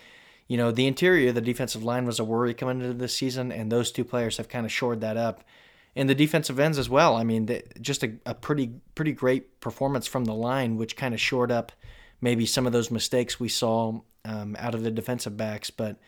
You 0.49 0.57
know, 0.57 0.71
the 0.71 0.87
interior, 0.87 1.33
the 1.33 1.41
defensive 1.41 1.83
line 1.83 2.05
was 2.05 2.19
a 2.19 2.25
worry 2.25 2.55
coming 2.55 2.81
into 2.81 2.95
this 2.95 3.15
season, 3.17 3.53
and 3.53 3.71
those 3.71 3.93
two 3.93 4.05
players 4.05 4.37
have 4.37 4.49
kind 4.49 4.67
of 4.67 4.73
shored 4.73 5.01
that 5.01 5.17
up 5.17 5.45
and 5.95 6.09
the 6.09 6.15
defensive 6.15 6.59
ends 6.59 6.79
as 6.79 6.89
well. 6.89 7.17
I 7.17 7.25
mean, 7.25 7.49
just 7.81 8.03
a, 8.03 8.15
a 8.25 8.35
pretty 8.35 8.73
pretty 8.95 9.13
great 9.13 9.61
performance 9.61 10.07
from 10.07 10.25
the 10.25 10.35
line, 10.35 10.77
which 10.77 10.97
kind 10.97 11.15
of 11.15 11.21
shored 11.21 11.53
up 11.53 11.73
maybe 12.21 12.47
some 12.47 12.67
of 12.67 12.73
those 12.73 12.91
mistakes 12.91 13.39
we 13.39 13.49
saw 13.49 14.01
um, 14.25 14.57
out 14.59 14.75
of 14.75 14.83
the 14.83 14.91
defensive 14.91 15.37
backs. 15.37 15.71
But 15.71 15.99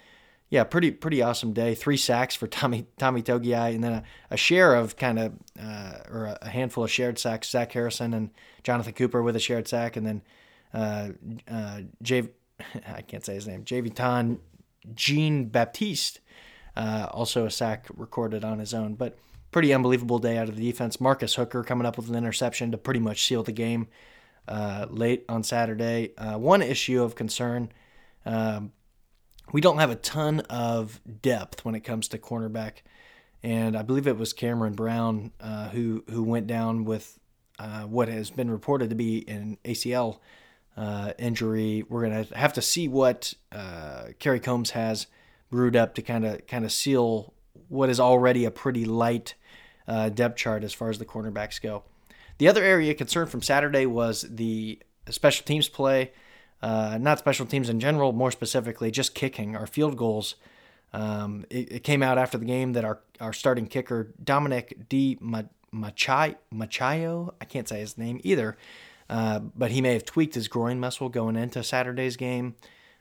yeah, 0.54 0.62
pretty 0.62 0.92
pretty 0.92 1.20
awesome 1.20 1.52
day. 1.52 1.74
Three 1.74 1.96
sacks 1.96 2.36
for 2.36 2.46
Tommy 2.60 2.86
Tommy 2.96 3.22
Togiai, 3.22 3.74
and 3.74 3.82
then 3.82 3.92
a, 3.92 4.02
a 4.30 4.36
share 4.36 4.76
of 4.76 4.96
kind 4.96 5.18
of 5.18 5.32
uh, 5.60 5.94
or 6.08 6.38
a 6.40 6.48
handful 6.48 6.84
of 6.84 6.92
shared 6.92 7.18
sacks. 7.18 7.50
Zach 7.50 7.72
Harrison 7.72 8.14
and 8.14 8.30
Jonathan 8.62 8.92
Cooper 8.92 9.20
with 9.20 9.34
a 9.34 9.40
shared 9.40 9.66
sack, 9.66 9.96
and 9.96 10.06
then 10.06 10.22
uh, 10.72 11.08
uh, 11.50 11.80
J. 12.02 12.28
I 12.86 13.02
can't 13.02 13.24
say 13.24 13.34
his 13.34 13.48
name. 13.48 13.64
Javiton 13.64 14.38
Jean 14.94 15.46
Baptiste, 15.46 16.20
uh, 16.76 17.08
also 17.10 17.46
a 17.46 17.50
sack 17.50 17.88
recorded 17.96 18.44
on 18.44 18.60
his 18.60 18.72
own, 18.72 18.94
but 18.94 19.18
pretty 19.50 19.74
unbelievable 19.74 20.20
day 20.20 20.38
out 20.38 20.48
of 20.48 20.54
the 20.54 20.62
defense. 20.62 21.00
Marcus 21.00 21.34
Hooker 21.34 21.64
coming 21.64 21.84
up 21.84 21.96
with 21.96 22.08
an 22.08 22.14
interception 22.14 22.70
to 22.70 22.78
pretty 22.78 23.00
much 23.00 23.26
seal 23.26 23.42
the 23.42 23.50
game 23.50 23.88
uh, 24.46 24.86
late 24.88 25.24
on 25.28 25.42
Saturday. 25.42 26.14
Uh, 26.16 26.38
one 26.38 26.62
issue 26.62 27.02
of 27.02 27.16
concern 27.16 27.72
um, 28.24 28.70
we 29.52 29.60
don't 29.60 29.78
have 29.78 29.90
a 29.90 29.96
ton 29.96 30.40
of 30.40 31.00
depth 31.22 31.64
when 31.64 31.74
it 31.74 31.80
comes 31.80 32.08
to 32.08 32.18
cornerback. 32.18 32.78
And 33.42 33.76
I 33.76 33.82
believe 33.82 34.06
it 34.06 34.16
was 34.16 34.32
Cameron 34.32 34.72
Brown 34.72 35.32
uh, 35.40 35.68
who 35.68 36.04
who 36.10 36.22
went 36.22 36.46
down 36.46 36.84
with 36.84 37.18
uh, 37.58 37.82
what 37.82 38.08
has 38.08 38.30
been 38.30 38.50
reported 38.50 38.90
to 38.90 38.96
be 38.96 39.24
an 39.28 39.58
ACL 39.64 40.18
uh, 40.76 41.12
injury. 41.18 41.84
We're 41.88 42.02
gonna 42.02 42.26
have 42.34 42.54
to 42.54 42.62
see 42.62 42.88
what 42.88 43.34
uh, 43.52 44.06
Kerry 44.18 44.40
Coombs 44.40 44.70
has 44.70 45.06
brewed 45.50 45.76
up 45.76 45.94
to 45.94 46.02
kind 46.02 46.24
of 46.24 46.46
kind 46.46 46.64
of 46.64 46.72
seal 46.72 47.34
what 47.68 47.90
is 47.90 48.00
already 48.00 48.44
a 48.44 48.50
pretty 48.50 48.84
light 48.84 49.34
uh, 49.86 50.08
depth 50.08 50.36
chart 50.36 50.64
as 50.64 50.72
far 50.72 50.90
as 50.90 50.98
the 50.98 51.04
cornerbacks 51.04 51.60
go. 51.60 51.84
The 52.38 52.48
other 52.48 52.64
area 52.64 52.94
concern 52.94 53.26
from 53.26 53.42
Saturday 53.42 53.86
was 53.86 54.22
the 54.28 54.80
special 55.10 55.44
teams 55.44 55.68
play, 55.68 56.12
uh, 56.64 56.96
not 56.98 57.18
special 57.18 57.44
teams 57.44 57.68
in 57.68 57.78
general, 57.78 58.14
more 58.14 58.30
specifically, 58.30 58.90
just 58.90 59.14
kicking 59.14 59.54
our 59.54 59.66
field 59.66 59.98
goals. 59.98 60.36
Um, 60.94 61.44
it, 61.50 61.70
it, 61.70 61.84
came 61.84 62.02
out 62.02 62.16
after 62.16 62.38
the 62.38 62.46
game 62.46 62.72
that 62.72 62.86
our, 62.86 63.00
our 63.20 63.34
starting 63.34 63.66
kicker, 63.66 64.14
Dominic 64.22 64.88
D. 64.88 65.18
Machayo, 65.20 67.34
I 67.38 67.44
can't 67.44 67.68
say 67.68 67.80
his 67.80 67.98
name 67.98 68.18
either, 68.24 68.56
uh, 69.10 69.40
but 69.40 69.72
he 69.72 69.82
may 69.82 69.92
have 69.92 70.06
tweaked 70.06 70.34
his 70.34 70.48
groin 70.48 70.80
muscle 70.80 71.10
going 71.10 71.36
into 71.36 71.62
Saturday's 71.62 72.16
game. 72.16 72.54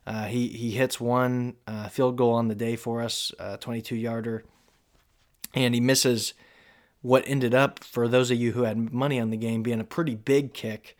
Uh, 0.05 0.25
he 0.25 0.49
he 0.49 0.71
hits 0.71 0.99
one 0.99 1.55
uh, 1.65 1.87
field 1.87 2.17
goal 2.17 2.33
on 2.33 2.49
the 2.49 2.55
day 2.55 2.75
for 2.75 3.01
us, 3.01 3.31
22 3.61 3.95
yarder, 3.95 4.43
and 5.53 5.73
he 5.73 5.79
misses 5.79 6.33
what 7.01 7.23
ended 7.27 7.53
up 7.53 7.81
for 7.81 8.09
those 8.09 8.29
of 8.29 8.37
you 8.37 8.51
who 8.51 8.63
had 8.63 8.91
money 8.91 9.21
on 9.21 9.29
the 9.29 9.37
game 9.37 9.63
being 9.63 9.79
a 9.79 9.85
pretty 9.85 10.15
big 10.15 10.53
kick 10.53 10.97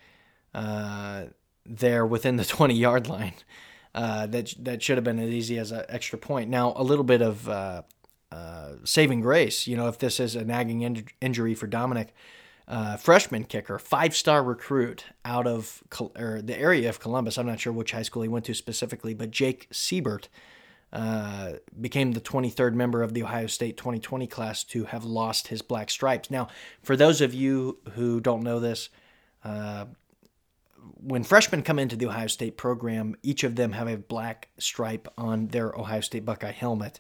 uh, 0.54 1.26
there 1.66 2.06
within 2.06 2.38
the 2.38 2.46
20 2.58 2.74
yard 2.74 3.08
line. 3.08 3.34
Uh, 3.96 4.26
that 4.26 4.52
that 4.58 4.82
should 4.82 4.98
have 4.98 5.04
been 5.04 5.20
as 5.20 5.30
easy 5.30 5.60
as 5.60 5.72
an 5.72 5.84
extra 5.88 6.18
point. 6.18 6.50
Now 6.50 6.74
a 6.76 6.84
little 6.84 7.04
bit 7.04 7.22
of 7.22 7.48
uh, 7.48 7.84
uh 8.32 8.72
saving 8.84 9.22
grace, 9.22 9.68
you 9.68 9.78
know, 9.78 9.88
if 9.88 10.00
this 10.00 10.20
is 10.20 10.36
a 10.36 10.44
nagging 10.44 10.82
in- 10.82 11.06
injury 11.22 11.54
for 11.54 11.68
Dominic, 11.68 12.12
uh, 12.68 12.98
freshman 12.98 13.44
kicker, 13.44 13.78
five 13.78 14.16
star 14.16 14.44
recruit 14.44 15.06
out 15.26 15.46
of 15.46 15.84
or 16.16 16.42
the 16.42 16.58
area 16.58 16.90
of 16.90 17.00
Columbus. 17.00 17.38
I'm 17.38 17.46
not 17.46 17.60
sure 17.60 17.74
which 17.74 17.92
high 17.92 18.04
school 18.04 18.24
he 18.24 18.30
went 18.30 18.46
to 18.46 18.54
specifically, 18.54 19.14
but 19.14 19.32
Jake 19.32 19.70
Seibert 19.72 20.28
uh, 20.94 21.54
became 21.80 22.12
the 22.12 22.22
23rd 22.22 22.74
member 22.74 23.02
of 23.02 23.14
the 23.14 23.24
Ohio 23.24 23.48
State 23.48 23.78
2020 23.78 24.28
class 24.28 24.64
to 24.64 24.86
have 24.86 25.04
lost 25.04 25.48
his 25.48 25.62
black 25.62 25.90
stripes. 25.90 26.30
Now, 26.32 26.48
for 26.82 26.96
those 26.96 27.20
of 27.20 27.34
you 27.34 27.80
who 27.94 28.22
don't 28.22 28.44
know 28.44 28.60
this, 28.60 28.90
uh, 29.44 29.86
when 30.96 31.24
freshmen 31.24 31.62
come 31.64 31.80
into 31.80 31.96
the 31.96 32.08
Ohio 32.08 32.28
State 32.28 32.58
program, 32.58 33.16
each 33.24 33.44
of 33.44 33.56
them 33.56 33.72
have 33.74 33.88
a 33.88 33.98
black 33.98 34.50
stripe 34.58 35.08
on 35.18 35.48
their 35.48 35.74
Ohio 35.78 36.02
State 36.02 36.26
Buckeye 36.26 36.52
helmet. 36.52 37.00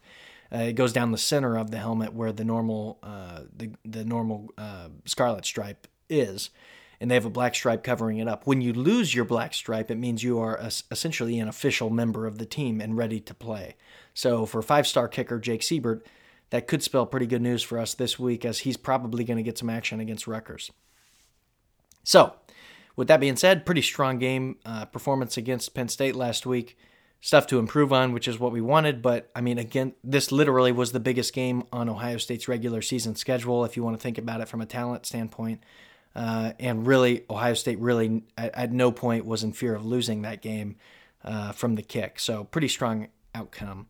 Uh, 0.53 0.59
it 0.59 0.73
goes 0.73 0.93
down 0.93 1.11
the 1.11 1.17
center 1.17 1.57
of 1.57 1.71
the 1.71 1.77
helmet 1.79 2.13
where 2.13 2.31
the 2.31 2.43
normal 2.43 2.99
uh, 3.03 3.41
the 3.55 3.71
the 3.83 4.05
normal 4.05 4.49
uh, 4.57 4.89
scarlet 5.05 5.45
stripe 5.45 5.87
is 6.09 6.49
and 7.03 7.11
they 7.11 7.15
have 7.15 7.25
a 7.25 7.29
black 7.29 7.53
stripe 7.53 7.83
covering 7.83 8.19
it 8.19 8.29
up. 8.29 8.47
When 8.47 8.61
you 8.61 8.71
lose 8.71 9.13
your 9.13 9.25
black 9.25 9.53
stripe, 9.53 9.91
it 9.91 9.97
means 9.97 10.23
you 10.23 10.39
are 10.39 10.57
essentially 10.89 11.37
an 11.37 11.49
official 11.49 11.89
member 11.89 12.25
of 12.25 12.37
the 12.37 12.45
team 12.45 12.79
and 12.79 12.95
ready 12.95 13.19
to 13.19 13.33
play. 13.33 13.75
So 14.13 14.45
for 14.45 14.61
five 14.61 14.87
star 14.87 15.09
kicker 15.09 15.37
Jake 15.37 15.63
Seibert, 15.63 16.03
that 16.51 16.65
could 16.65 16.81
spell 16.81 17.05
pretty 17.05 17.25
good 17.25 17.41
news 17.41 17.61
for 17.61 17.77
us 17.77 17.93
this 17.93 18.17
week 18.17 18.45
as 18.45 18.59
he's 18.59 18.77
probably 18.77 19.25
going 19.25 19.35
to 19.35 19.43
get 19.43 19.57
some 19.57 19.69
action 19.69 19.99
against 19.99 20.27
Rutgers. 20.27 20.71
So, 22.05 22.35
with 22.95 23.07
that 23.07 23.19
being 23.19 23.35
said, 23.35 23.65
pretty 23.65 23.81
strong 23.81 24.19
game 24.19 24.57
uh, 24.65 24.85
performance 24.85 25.37
against 25.37 25.73
Penn 25.73 25.87
State 25.87 26.15
last 26.15 26.45
week. 26.45 26.77
Stuff 27.21 27.47
to 27.47 27.57
improve 27.57 27.93
on, 27.93 28.11
which 28.11 28.27
is 28.27 28.37
what 28.37 28.51
we 28.51 28.59
wanted. 28.59 29.01
But 29.01 29.29
I 29.33 29.41
mean, 29.41 29.57
again, 29.57 29.93
this 30.03 30.31
literally 30.31 30.73
was 30.73 30.91
the 30.91 30.99
biggest 30.99 31.33
game 31.33 31.63
on 31.71 31.87
Ohio 31.87 32.17
State's 32.17 32.47
regular 32.47 32.81
season 32.81 33.15
schedule, 33.15 33.63
if 33.63 33.77
you 33.77 33.83
want 33.83 33.97
to 33.97 34.01
think 34.01 34.17
about 34.17 34.41
it 34.41 34.49
from 34.49 34.61
a 34.61 34.65
talent 34.65 35.05
standpoint. 35.05 35.63
Uh, 36.15 36.51
and 36.59 36.85
really, 36.85 37.23
Ohio 37.29 37.53
State 37.53 37.79
really 37.79 38.23
at, 38.37 38.53
at, 38.53 38.71
no 38.71 38.91
point 38.91 39.25
was 39.25 39.43
in 39.43 39.51
fear 39.51 39.73
of 39.73 39.83
losing 39.85 40.21
that 40.21 40.41
game 40.41 40.75
uh, 41.23 41.53
from 41.53 41.75
the 41.75 41.81
kick. 41.81 42.19
So, 42.19 42.43
pretty 42.43 42.67
strong 42.67 43.07
outcome. 43.33 43.87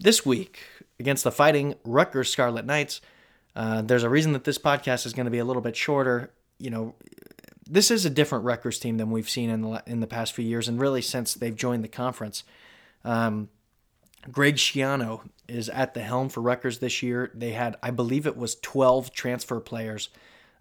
This 0.00 0.26
week, 0.26 0.58
against 0.98 1.22
the 1.22 1.30
Fighting 1.30 1.76
Rutgers 1.84 2.30
Scarlet 2.30 2.64
Knights, 2.64 3.00
uh, 3.54 3.82
there's 3.82 4.02
a 4.02 4.08
reason 4.08 4.32
that 4.32 4.42
this 4.42 4.58
podcast 4.58 5.06
is 5.06 5.12
going 5.12 5.26
to 5.26 5.30
be 5.30 5.38
a 5.38 5.44
little 5.44 5.62
bit 5.62 5.76
shorter. 5.76 6.32
You 6.58 6.70
know, 6.70 6.94
this 7.66 7.90
is 7.90 8.04
a 8.04 8.10
different 8.10 8.44
Rutgers 8.44 8.78
team 8.78 8.98
than 8.98 9.10
we've 9.10 9.28
seen 9.28 9.50
in 9.50 9.62
the 9.62 9.82
in 9.86 10.00
the 10.00 10.06
past 10.06 10.32
few 10.32 10.44
years, 10.44 10.68
and 10.68 10.80
really 10.80 11.02
since 11.02 11.34
they've 11.34 11.56
joined 11.56 11.84
the 11.84 11.88
conference. 11.88 12.44
Um, 13.04 13.48
Greg 14.30 14.56
Schiano 14.56 15.20
is 15.48 15.68
at 15.68 15.92
the 15.92 16.00
helm 16.00 16.28
for 16.30 16.40
Rutgers 16.40 16.78
this 16.78 17.02
year. 17.02 17.30
They 17.34 17.52
had, 17.52 17.76
I 17.82 17.90
believe, 17.90 18.26
it 18.26 18.36
was 18.36 18.54
12 18.56 19.12
transfer 19.12 19.60
players 19.60 20.08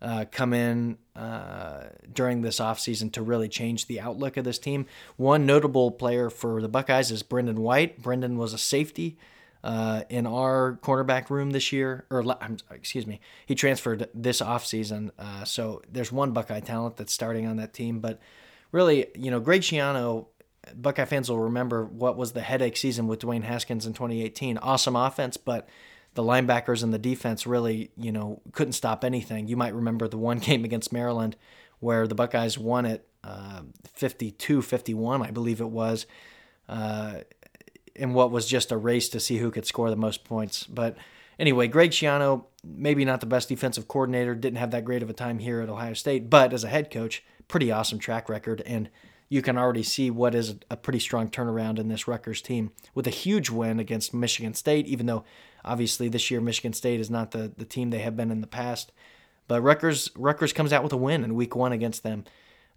uh, 0.01 0.25
come 0.29 0.53
in 0.53 0.97
uh, 1.15 1.83
during 2.11 2.41
this 2.41 2.59
offseason 2.59 3.11
to 3.13 3.21
really 3.21 3.47
change 3.47 3.87
the 3.87 4.01
outlook 4.01 4.35
of 4.35 4.43
this 4.43 4.59
team. 4.59 4.85
One 5.15 5.45
notable 5.45 5.91
player 5.91 6.29
for 6.29 6.61
the 6.61 6.67
Buckeyes 6.67 7.09
is 7.09 7.23
Brendan 7.23 7.61
White. 7.61 8.01
Brendan 8.01 8.37
was 8.37 8.53
a 8.53 8.57
safety 8.57 9.17
uh, 9.63 10.03
in 10.09 10.27
our 10.27 10.77
cornerback 10.81 11.29
room 11.29 11.51
this 11.51 11.71
year, 11.71 12.05
or 12.09 12.23
excuse 12.71 13.07
me, 13.07 13.19
he 13.45 13.55
transferred 13.55 14.09
this 14.13 14.41
offseason. 14.41 15.11
Uh, 15.17 15.45
so 15.45 15.81
there's 15.89 16.11
one 16.11 16.31
Buckeye 16.31 16.59
talent 16.59 16.97
that's 16.97 17.13
starting 17.13 17.47
on 17.47 17.57
that 17.57 17.73
team. 17.73 17.99
But 17.99 18.19
really, 18.71 19.07
you 19.15 19.31
know, 19.31 19.39
Greg 19.39 19.61
Schiano, 19.61 20.27
Buckeye 20.75 21.05
fans 21.05 21.29
will 21.29 21.39
remember 21.39 21.85
what 21.85 22.17
was 22.17 22.33
the 22.33 22.41
headache 22.41 22.77
season 22.77 23.07
with 23.07 23.21
Dwayne 23.21 23.43
Haskins 23.43 23.85
in 23.85 23.93
2018. 23.93 24.57
Awesome 24.57 24.95
offense, 24.95 25.37
but 25.37 25.69
the 26.15 26.23
linebackers 26.23 26.83
and 26.83 26.93
the 26.93 26.99
defense 26.99 27.47
really, 27.47 27.91
you 27.97 28.11
know, 28.11 28.41
couldn't 28.51 28.73
stop 28.73 29.03
anything. 29.03 29.47
You 29.47 29.57
might 29.57 29.73
remember 29.73 30.07
the 30.07 30.17
one 30.17 30.39
game 30.39 30.65
against 30.65 30.91
Maryland 30.91 31.35
where 31.79 32.07
the 32.07 32.15
Buckeyes 32.15 32.57
won 32.57 32.85
it 32.85 33.07
uh, 33.23 33.61
52 33.93 34.61
51, 34.61 35.21
I 35.21 35.31
believe 35.31 35.61
it 35.61 35.69
was, 35.69 36.05
uh, 36.67 37.19
in 37.95 38.13
what 38.13 38.31
was 38.31 38.47
just 38.47 38.71
a 38.71 38.77
race 38.77 39.09
to 39.09 39.19
see 39.19 39.37
who 39.37 39.51
could 39.51 39.65
score 39.65 39.89
the 39.89 39.95
most 39.95 40.23
points. 40.23 40.65
But 40.65 40.97
anyway, 41.37 41.67
Greg 41.67 41.91
Schiano, 41.91 42.45
maybe 42.63 43.05
not 43.05 43.19
the 43.19 43.25
best 43.25 43.49
defensive 43.49 43.87
coordinator, 43.87 44.35
didn't 44.35 44.57
have 44.57 44.71
that 44.71 44.85
great 44.85 45.03
of 45.03 45.09
a 45.09 45.13
time 45.13 45.39
here 45.39 45.61
at 45.61 45.69
Ohio 45.69 45.93
State, 45.93 46.29
but 46.29 46.53
as 46.53 46.63
a 46.63 46.69
head 46.69 46.91
coach, 46.91 47.23
pretty 47.47 47.71
awesome 47.71 47.99
track 47.99 48.29
record. 48.29 48.61
And 48.65 48.89
you 49.29 49.41
can 49.41 49.57
already 49.57 49.83
see 49.83 50.11
what 50.11 50.35
is 50.35 50.55
a 50.69 50.77
pretty 50.77 50.99
strong 50.99 51.29
turnaround 51.29 51.79
in 51.79 51.87
this 51.87 52.07
Rutgers 52.07 52.41
team 52.41 52.71
with 52.93 53.07
a 53.07 53.11
huge 53.11 53.49
win 53.49 53.79
against 53.79 54.13
Michigan 54.13 54.53
State, 54.53 54.87
even 54.87 55.05
though 55.05 55.23
Obviously, 55.65 56.09
this 56.09 56.29
year 56.29 56.41
Michigan 56.41 56.73
State 56.73 56.99
is 56.99 57.09
not 57.09 57.31
the, 57.31 57.51
the 57.57 57.65
team 57.65 57.89
they 57.89 57.99
have 57.99 58.17
been 58.17 58.31
in 58.31 58.41
the 58.41 58.47
past. 58.47 58.91
But 59.47 59.61
Rutgers 59.61 60.09
Rutgers 60.15 60.53
comes 60.53 60.73
out 60.73 60.83
with 60.83 60.93
a 60.93 60.97
win 60.97 61.23
in 61.23 61.35
Week 61.35 61.55
One 61.55 61.71
against 61.71 62.03
them. 62.03 62.25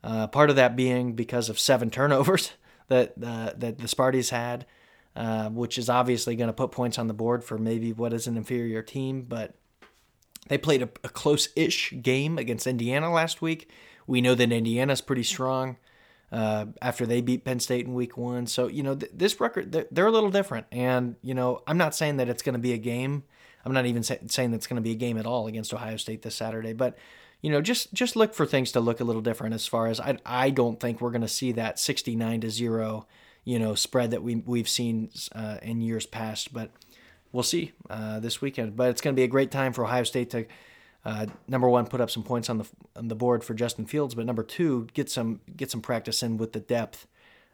Uh, 0.04 0.26
part 0.28 0.50
of 0.50 0.56
that 0.56 0.76
being 0.76 1.14
because 1.14 1.48
of 1.48 1.58
seven 1.58 1.90
turnovers 1.90 2.52
that 2.88 3.14
uh, 3.22 3.52
that 3.56 3.78
the 3.78 3.88
Sparties 3.88 4.30
had, 4.30 4.66
uh, 5.16 5.48
which 5.48 5.78
is 5.78 5.88
obviously 5.88 6.36
going 6.36 6.48
to 6.48 6.52
put 6.52 6.70
points 6.70 6.98
on 6.98 7.06
the 7.06 7.14
board 7.14 7.42
for 7.42 7.56
maybe 7.56 7.92
what 7.92 8.12
is 8.12 8.26
an 8.26 8.36
inferior 8.36 8.82
team. 8.82 9.22
But 9.22 9.54
they 10.48 10.58
played 10.58 10.82
a, 10.82 10.90
a 11.02 11.08
close-ish 11.08 11.94
game 12.02 12.36
against 12.38 12.66
Indiana 12.66 13.10
last 13.10 13.40
week. 13.40 13.70
We 14.06 14.20
know 14.20 14.34
that 14.34 14.52
Indiana's 14.52 15.00
pretty 15.00 15.22
strong 15.22 15.78
uh, 16.30 16.66
after 16.82 17.06
they 17.06 17.20
beat 17.22 17.44
Penn 17.44 17.60
State 17.60 17.86
in 17.86 17.94
week 17.94 18.16
one. 18.16 18.46
So, 18.46 18.66
you 18.66 18.82
know, 18.82 18.94
th- 18.94 19.12
this 19.14 19.40
record, 19.40 19.72
they're, 19.72 19.86
they're, 19.90 20.06
a 20.06 20.12
little 20.12 20.30
different. 20.30 20.66
And, 20.70 21.16
you 21.22 21.34
know, 21.34 21.62
I'm 21.66 21.78
not 21.78 21.94
saying 21.94 22.18
that 22.18 22.28
it's 22.28 22.42
going 22.42 22.52
to 22.52 22.58
be 22.58 22.74
a 22.74 22.78
game. 22.78 23.24
I'm 23.64 23.72
not 23.72 23.86
even 23.86 24.02
say- 24.02 24.20
saying 24.26 24.50
that 24.50 24.58
it's 24.58 24.66
going 24.66 24.76
to 24.76 24.82
be 24.82 24.92
a 24.92 24.96
game 24.96 25.18
at 25.18 25.26
all 25.26 25.46
against 25.46 25.72
Ohio 25.72 25.96
State 25.96 26.22
this 26.22 26.34
Saturday. 26.34 26.74
But, 26.74 26.96
you 27.40 27.50
know, 27.50 27.60
just 27.60 27.92
just 27.94 28.16
look 28.16 28.34
for 28.34 28.44
things 28.44 28.72
to 28.72 28.80
look 28.80 29.00
a 29.00 29.04
little 29.04 29.22
different 29.22 29.54
as 29.54 29.66
far 29.66 29.86
as 29.86 29.98
I, 29.98 30.18
I 30.26 30.50
don't 30.50 30.78
think 30.78 31.00
we're 31.00 31.10
going 31.10 31.22
to 31.22 31.28
see 31.28 31.52
that 31.52 31.78
69 31.78 32.42
to 32.42 32.50
0, 32.50 33.06
you 33.46 33.58
know, 33.58 33.74
spread 33.74 34.10
that 34.10 34.22
we, 34.22 34.36
we've 34.36 34.68
seen 34.68 35.10
uh, 35.34 35.56
in 35.62 35.80
years 35.80 36.04
past. 36.04 36.52
But 36.52 36.70
we'll 37.32 37.42
see 37.42 37.72
uh, 37.88 38.20
this 38.20 38.42
weekend. 38.42 38.76
But 38.76 38.90
it's 38.90 39.00
going 39.00 39.16
to 39.16 39.18
be 39.18 39.24
a 39.24 39.28
great 39.28 39.50
time 39.50 39.72
for 39.72 39.86
Ohio 39.86 40.04
State 40.04 40.28
to 40.30 40.44
uh, 41.06 41.26
number 41.46 41.68
one, 41.68 41.86
put 41.86 42.00
up 42.00 42.10
some 42.10 42.24
points 42.24 42.50
on 42.50 42.58
the 42.58 42.68
on 42.96 43.06
the 43.06 43.14
board 43.14 43.44
for 43.44 43.54
Justin 43.54 43.86
Fields, 43.86 44.16
but 44.16 44.26
number 44.26 44.42
two, 44.42 44.88
get 44.92 45.08
some 45.08 45.40
get 45.56 45.70
some 45.70 45.80
practice 45.80 46.20
in 46.20 46.36
with 46.36 46.52
the 46.52 46.58
depth. 46.58 47.06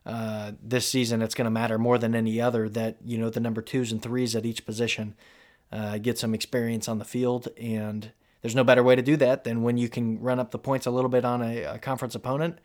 Uh, 0.07 0.53
this 0.61 0.89
season, 0.89 1.21
it's 1.21 1.35
going 1.35 1.45
to 1.45 1.51
matter 1.51 1.79
more 1.79 1.99
than 1.99 2.15
any 2.15 2.41
other 2.41 2.67
that 2.71 2.97
you 3.05 3.19
know 3.19 3.29
the 3.29 3.41
number 3.41 3.61
twos 3.61 3.93
and 3.93 4.01
threes 4.01 4.35
at 4.35 4.47
each 4.47 4.65
position 4.65 5.15
uh, 5.71 5.99
get 5.99 6.19
some 6.19 6.33
experience 6.33 6.89
on 6.89 6.99
the 6.99 7.05
field, 7.05 7.49
and 7.59 8.13
there's 8.41 8.55
no 8.55 8.65
better 8.65 8.83
way 8.83 8.97
to 8.97 9.03
do 9.03 9.19
that 9.19 9.45
than 9.45 9.63
when 9.63 9.77
you 9.77 9.91
can 9.91 10.19
run 10.19 10.41
up 10.41 10.51
the 10.51 10.59
points 10.59 10.87
a 10.87 10.91
little 10.91 11.11
bit 11.11 11.27
on 11.27 11.43
a, 11.43 11.63
a 11.65 11.79
conference 11.79 12.15
opponent 12.15 12.59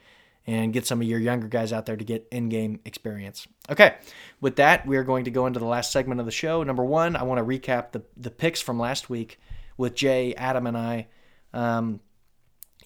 and 0.47 0.71
get 0.71 0.87
some 0.87 1.01
of 1.01 1.07
your 1.07 1.19
younger 1.19 1.47
guys 1.47 1.73
out 1.73 1.85
there 1.85 1.97
to 1.97 2.05
get 2.05 2.25
in-game 2.31 2.79
experience. 2.85 3.47
Okay, 3.69 3.95
with 4.39 4.55
that, 4.55 4.87
we 4.87 4.95
are 4.95 5.03
going 5.03 5.25
to 5.25 5.31
go 5.31 5.45
into 5.45 5.59
the 5.59 5.65
last 5.65 5.91
segment 5.91 6.21
of 6.21 6.25
the 6.25 6.31
show. 6.31 6.63
Number 6.63 6.85
one, 6.85 7.17
I 7.17 7.23
want 7.23 7.37
to 7.39 7.43
recap 7.43 7.91
the 7.91 8.01
the 8.15 8.31
picks 8.31 8.61
from 8.61 8.79
last 8.79 9.09
week 9.09 9.39
with 9.75 9.93
Jay, 9.93 10.33
Adam, 10.35 10.65
and 10.65 10.77
I. 10.77 11.07
Um, 11.53 11.99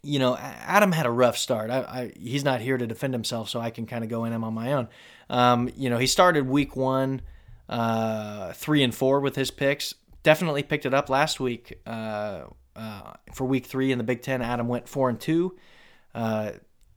you 0.03 0.17
know, 0.17 0.35
Adam 0.35 0.91
had 0.91 1.05
a 1.05 1.11
rough 1.11 1.37
start. 1.37 1.69
I, 1.69 1.79
I, 1.81 2.11
he's 2.19 2.43
not 2.43 2.59
here 2.59 2.77
to 2.77 2.87
defend 2.87 3.13
himself, 3.13 3.49
so 3.49 3.59
I 3.59 3.69
can 3.69 3.85
kind 3.85 4.03
of 4.03 4.09
go 4.09 4.25
in 4.25 4.33
him 4.33 4.43
on 4.43 4.53
my 4.53 4.73
own. 4.73 4.87
Um, 5.29 5.69
you 5.75 5.91
know, 5.91 5.99
he 5.99 6.07
started 6.07 6.47
week 6.47 6.75
one, 6.75 7.21
uh, 7.69 8.53
three 8.53 8.81
and 8.81 8.93
four 8.93 9.19
with 9.19 9.35
his 9.35 9.51
picks. 9.51 9.93
Definitely 10.23 10.63
picked 10.63 10.87
it 10.87 10.93
up 10.93 11.09
last 11.09 11.39
week 11.39 11.79
uh, 11.85 12.45
uh, 12.75 13.13
for 13.33 13.45
week 13.45 13.67
three 13.67 13.91
in 13.91 13.99
the 13.99 14.03
Big 14.03 14.23
Ten. 14.23 14.41
Adam 14.41 14.67
went 14.67 14.89
four 14.89 15.09
and 15.09 15.19
two. 15.19 15.55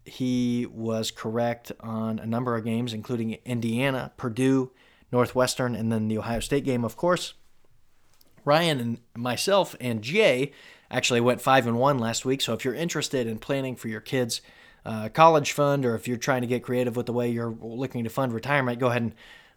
He 0.04 0.66
was 0.70 1.10
correct 1.10 1.72
on 1.80 2.18
a 2.18 2.26
number 2.26 2.56
of 2.56 2.64
games, 2.64 2.92
including 2.92 3.38
Indiana, 3.44 4.12
Purdue, 4.16 4.70
Northwestern, 5.10 5.74
and 5.74 5.90
then 5.90 6.08
the 6.08 6.18
Ohio 6.18 6.40
State 6.40 6.64
game, 6.64 6.84
of 6.84 6.96
course. 6.96 7.34
Ryan 8.44 8.80
and 8.80 9.00
myself 9.16 9.74
and 9.80 10.02
Jay 10.02 10.52
actually 10.90 11.20
went 11.20 11.40
five 11.40 11.66
and 11.66 11.78
one 11.78 11.98
last 11.98 12.24
week. 12.24 12.40
So 12.40 12.52
if 12.52 12.64
you're 12.64 12.74
interested 12.74 13.26
in 13.26 13.38
planning 13.38 13.76
for 13.76 13.88
your 13.88 14.00
kids' 14.00 14.42
uh, 14.84 15.08
college 15.08 15.52
fund, 15.52 15.84
or 15.86 15.94
if 15.94 16.06
you're 16.06 16.18
trying 16.18 16.42
to 16.42 16.46
get 16.46 16.62
creative 16.62 16.96
with 16.96 17.06
the 17.06 17.12
way 17.12 17.30
you're 17.30 17.56
looking 17.60 18.04
to 18.04 18.10
fund 18.10 18.32
retirement, 18.32 18.78
go 18.78 18.88
ahead 18.88 19.02
and 19.02 19.14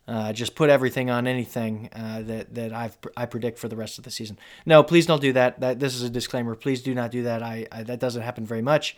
uh, 0.08 0.32
just 0.32 0.56
put 0.56 0.70
everything 0.70 1.10
on 1.10 1.28
anything 1.28 1.90
uh, 1.94 2.22
that 2.22 2.56
that 2.56 2.72
I've, 2.72 2.98
I 3.18 3.26
predict 3.26 3.60
for 3.60 3.68
the 3.68 3.76
rest 3.76 3.98
of 3.98 4.06
the 4.06 4.12
season. 4.12 4.40
No, 4.66 4.82
please 4.84 5.06
don't 5.06 5.22
do 5.22 5.34
that. 5.34 5.60
That 5.60 5.80
this 5.80 5.96
is 5.96 6.04
a 6.04 6.10
disclaimer. 6.10 6.56
Please 6.56 6.82
do 6.82 6.96
not 6.96 7.12
do 7.12 7.24
that. 7.24 7.44
I, 7.44 7.68
I 7.72 7.84
that 7.84 8.00
doesn't 8.00 8.22
happen 8.22 8.46
very 8.46 8.62
much, 8.62 8.96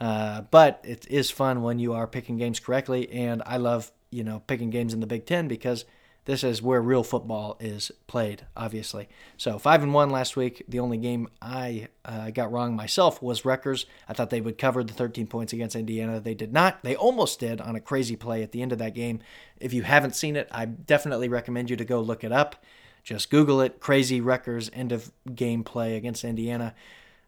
uh, 0.00 0.42
but 0.50 0.80
it 0.84 1.06
is 1.08 1.30
fun 1.30 1.62
when 1.62 1.78
you 1.78 1.92
are 1.92 2.06
picking 2.06 2.36
games 2.36 2.60
correctly, 2.60 3.10
and 3.10 3.42
I 3.46 3.58
love 3.58 3.92
you 4.10 4.24
know, 4.24 4.42
picking 4.46 4.70
games 4.70 4.92
in 4.92 5.00
the 5.00 5.06
Big 5.06 5.24
Ten 5.24 5.48
because 5.48 5.84
this 6.26 6.44
is 6.44 6.60
where 6.60 6.82
real 6.82 7.02
football 7.02 7.56
is 7.60 7.90
played, 8.06 8.44
obviously. 8.56 9.08
So 9.36 9.58
five 9.58 9.82
and 9.82 9.94
one 9.94 10.10
last 10.10 10.36
week. 10.36 10.62
The 10.68 10.80
only 10.80 10.98
game 10.98 11.28
I 11.40 11.88
uh, 12.04 12.30
got 12.30 12.52
wrong 12.52 12.76
myself 12.76 13.22
was 13.22 13.44
Rutgers. 13.44 13.86
I 14.08 14.12
thought 14.12 14.30
they 14.30 14.40
would 14.40 14.58
cover 14.58 14.84
the 14.84 14.92
13 14.92 15.26
points 15.28 15.52
against 15.52 15.76
Indiana. 15.76 16.20
They 16.20 16.34
did 16.34 16.52
not. 16.52 16.82
They 16.82 16.94
almost 16.94 17.40
did 17.40 17.60
on 17.60 17.74
a 17.74 17.80
crazy 17.80 18.16
play 18.16 18.42
at 18.42 18.52
the 18.52 18.62
end 18.62 18.72
of 18.72 18.78
that 18.78 18.94
game. 18.94 19.20
If 19.60 19.72
you 19.72 19.82
haven't 19.82 20.14
seen 20.14 20.36
it, 20.36 20.48
I 20.52 20.66
definitely 20.66 21.28
recommend 21.28 21.70
you 21.70 21.76
to 21.76 21.84
go 21.84 22.00
look 22.00 22.22
it 22.22 22.32
up. 22.32 22.64
Just 23.02 23.30
Google 23.30 23.62
it. 23.62 23.80
Crazy 23.80 24.20
Rutgers 24.20 24.70
end 24.74 24.92
of 24.92 25.10
game 25.34 25.64
play 25.64 25.96
against 25.96 26.22
Indiana. 26.22 26.74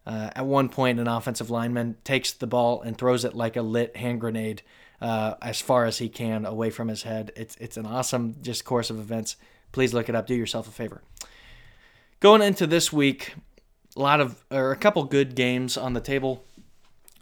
Uh, 0.05 0.29
at 0.35 0.45
one 0.45 0.69
point, 0.69 0.99
an 0.99 1.07
offensive 1.07 1.49
lineman 1.49 1.95
takes 2.03 2.33
the 2.33 2.47
ball 2.47 2.81
and 2.81 2.97
throws 2.97 3.23
it 3.23 3.35
like 3.35 3.55
a 3.55 3.61
lit 3.61 3.95
hand 3.95 4.19
grenade 4.19 4.61
uh, 5.01 5.35
as 5.41 5.61
far 5.61 5.85
as 5.85 5.97
he 5.97 6.09
can 6.09 6.45
away 6.45 6.69
from 6.69 6.87
his 6.87 7.03
head. 7.03 7.31
It's 7.35 7.55
it's 7.57 7.77
an 7.77 7.85
awesome 7.85 8.35
just 8.41 8.65
course 8.65 8.89
of 8.89 8.99
events. 8.99 9.35
Please 9.71 9.93
look 9.93 10.09
it 10.09 10.15
up. 10.15 10.27
Do 10.27 10.35
yourself 10.35 10.67
a 10.67 10.71
favor. 10.71 11.01
Going 12.19 12.41
into 12.41 12.67
this 12.67 12.91
week, 12.91 13.35
a 13.95 14.01
lot 14.01 14.19
of 14.19 14.43
or 14.51 14.71
a 14.71 14.77
couple 14.77 15.03
good 15.03 15.35
games 15.35 15.77
on 15.77 15.93
the 15.93 16.01
table. 16.01 16.43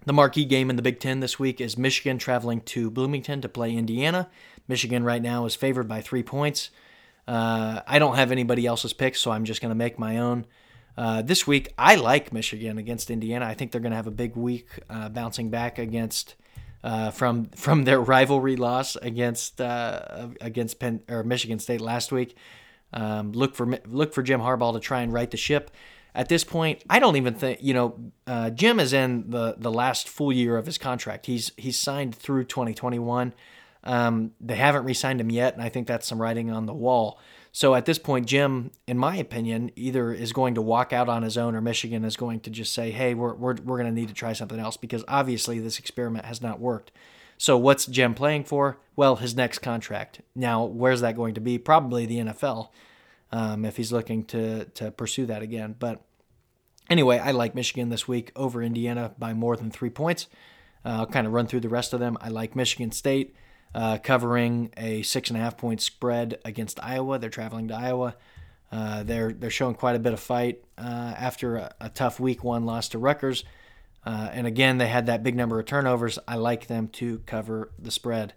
The 0.05 0.13
marquee 0.13 0.45
game 0.45 0.71
in 0.71 0.75
the 0.75 0.81
Big 0.81 0.99
Ten 0.99 1.19
this 1.19 1.37
week 1.37 1.61
is 1.61 1.77
Michigan 1.77 2.17
traveling 2.17 2.61
to 2.61 2.89
Bloomington 2.89 3.41
to 3.41 3.49
play 3.49 3.75
Indiana. 3.75 4.29
Michigan 4.67 5.03
right 5.03 5.21
now 5.21 5.45
is 5.45 5.53
favored 5.53 5.87
by 5.87 6.01
three 6.01 6.23
points. 6.23 6.71
Uh, 7.27 7.81
I 7.85 7.99
don't 7.99 8.15
have 8.15 8.31
anybody 8.31 8.65
else's 8.65 8.93
picks, 8.93 9.19
so 9.19 9.31
I'm 9.31 9.45
just 9.45 9.61
going 9.61 9.69
to 9.69 9.75
make 9.75 9.99
my 9.99 10.17
own. 10.17 10.47
Uh, 10.97 11.21
this 11.21 11.47
week, 11.47 11.73
I 11.77 11.95
like 11.95 12.33
Michigan 12.33 12.77
against 12.77 13.09
Indiana. 13.09 13.45
I 13.45 13.53
think 13.53 13.71
they're 13.71 13.81
going 13.81 13.91
to 13.91 13.97
have 13.97 14.07
a 14.07 14.11
big 14.11 14.35
week 14.35 14.67
uh, 14.89 15.09
bouncing 15.09 15.49
back 15.49 15.79
against 15.79 16.35
uh, 16.83 17.11
from 17.11 17.45
from 17.55 17.83
their 17.83 18.01
rivalry 18.01 18.55
loss 18.55 18.95
against 18.95 19.61
uh, 19.61 20.27
against 20.41 20.79
Penn 20.79 21.01
or 21.07 21.23
Michigan 21.23 21.59
State 21.59 21.81
last 21.81 22.11
week. 22.11 22.35
Um, 22.93 23.31
look 23.31 23.55
for 23.55 23.65
look 23.85 24.13
for 24.13 24.23
Jim 24.23 24.41
Harbaugh 24.41 24.73
to 24.73 24.79
try 24.79 25.01
and 25.01 25.13
right 25.13 25.29
the 25.29 25.37
ship. 25.37 25.71
At 26.13 26.27
this 26.27 26.43
point, 26.43 26.83
I 26.89 26.99
don't 26.99 27.15
even 27.15 27.35
think 27.35 27.59
you 27.61 27.73
know 27.73 28.11
uh, 28.27 28.49
Jim 28.49 28.79
is 28.79 28.93
in 28.93 29.29
the 29.29 29.55
the 29.57 29.71
last 29.71 30.09
full 30.09 30.33
year 30.33 30.57
of 30.57 30.65
his 30.65 30.77
contract. 30.77 31.25
He's 31.25 31.51
he's 31.55 31.77
signed 31.77 32.15
through 32.15 32.45
2021. 32.45 33.33
Um, 33.83 34.31
they 34.39 34.55
haven't 34.55 34.83
re-signed 34.83 35.19
him 35.19 35.31
yet, 35.31 35.53
and 35.53 35.63
I 35.63 35.69
think 35.69 35.87
that's 35.87 36.05
some 36.05 36.21
writing 36.21 36.51
on 36.51 36.67
the 36.67 36.73
wall. 36.73 37.19
So 37.51 37.75
at 37.75 37.85
this 37.85 37.99
point, 37.99 38.27
Jim, 38.27 38.71
in 38.87 38.97
my 38.97 39.17
opinion, 39.17 39.71
either 39.75 40.13
is 40.13 40.31
going 40.31 40.55
to 40.55 40.61
walk 40.61 40.93
out 40.93 41.09
on 41.09 41.23
his 41.23 41.37
own 41.37 41.53
or 41.53 41.61
Michigan 41.61 42.05
is 42.05 42.15
going 42.15 42.39
to 42.41 42.49
just 42.49 42.73
say, 42.73 42.91
hey, 42.91 43.13
we're, 43.13 43.33
we're, 43.33 43.55
we're 43.55 43.77
going 43.77 43.93
to 43.93 43.99
need 43.99 44.07
to 44.07 44.13
try 44.13 44.31
something 44.31 44.59
else 44.59 44.77
because 44.77 45.03
obviously 45.07 45.59
this 45.59 45.77
experiment 45.77 46.25
has 46.25 46.41
not 46.41 46.61
worked. 46.61 46.91
So 47.37 47.57
what's 47.57 47.87
Jim 47.87 48.13
playing 48.13 48.45
for? 48.45 48.77
Well, 48.95 49.17
his 49.17 49.35
next 49.35 49.59
contract. 49.59 50.21
Now, 50.33 50.63
where's 50.63 51.01
that 51.01 51.15
going 51.15 51.33
to 51.33 51.41
be? 51.41 51.57
Probably 51.57 52.05
the 52.05 52.19
NFL 52.19 52.69
um, 53.31 53.65
if 53.65 53.77
he's 53.77 53.91
looking 53.91 54.23
to, 54.25 54.65
to 54.65 54.91
pursue 54.91 55.25
that 55.25 55.41
again. 55.41 55.75
But 55.77 56.01
anyway, 56.89 57.17
I 57.17 57.31
like 57.31 57.53
Michigan 57.53 57.89
this 57.89 58.07
week 58.07 58.31
over 58.35 58.61
Indiana 58.61 59.13
by 59.17 59.33
more 59.33 59.57
than 59.57 59.71
three 59.71 59.89
points. 59.89 60.27
Uh, 60.85 60.99
I'll 60.99 61.05
kind 61.07 61.27
of 61.27 61.33
run 61.33 61.47
through 61.47 61.61
the 61.61 61.69
rest 61.69 61.93
of 61.93 61.99
them. 61.99 62.17
I 62.21 62.29
like 62.29 62.55
Michigan 62.55 62.91
State 62.91 63.35
uh, 63.73 63.97
covering 63.97 64.71
a 64.77 65.01
six 65.03 65.29
and 65.29 65.37
a 65.37 65.41
half 65.41 65.57
point 65.57 65.81
spread 65.81 66.39
against 66.43 66.83
Iowa. 66.83 67.19
They're 67.19 67.29
traveling 67.29 67.67
to 67.69 67.75
Iowa. 67.75 68.15
Uh, 68.71 69.03
they're 69.03 69.33
they're 69.33 69.49
showing 69.49 69.75
quite 69.75 69.95
a 69.95 69.99
bit 69.99 70.13
of 70.13 70.19
fight 70.19 70.63
uh, 70.77 71.13
after 71.17 71.57
a, 71.57 71.75
a, 71.81 71.89
tough 71.89 72.19
week 72.19 72.43
one 72.43 72.65
loss 72.65 72.87
to 72.89 72.97
Rutgers, 72.97 73.43
uh, 74.05 74.29
and 74.31 74.47
again 74.47 74.77
they 74.77 74.87
had 74.87 75.07
that 75.07 75.23
big 75.23 75.35
number 75.35 75.59
of 75.59 75.65
turnovers. 75.65 76.17
I 76.25 76.35
like 76.35 76.67
them 76.67 76.87
to 76.89 77.19
cover 77.25 77.71
the 77.77 77.91
spread. 77.91 78.33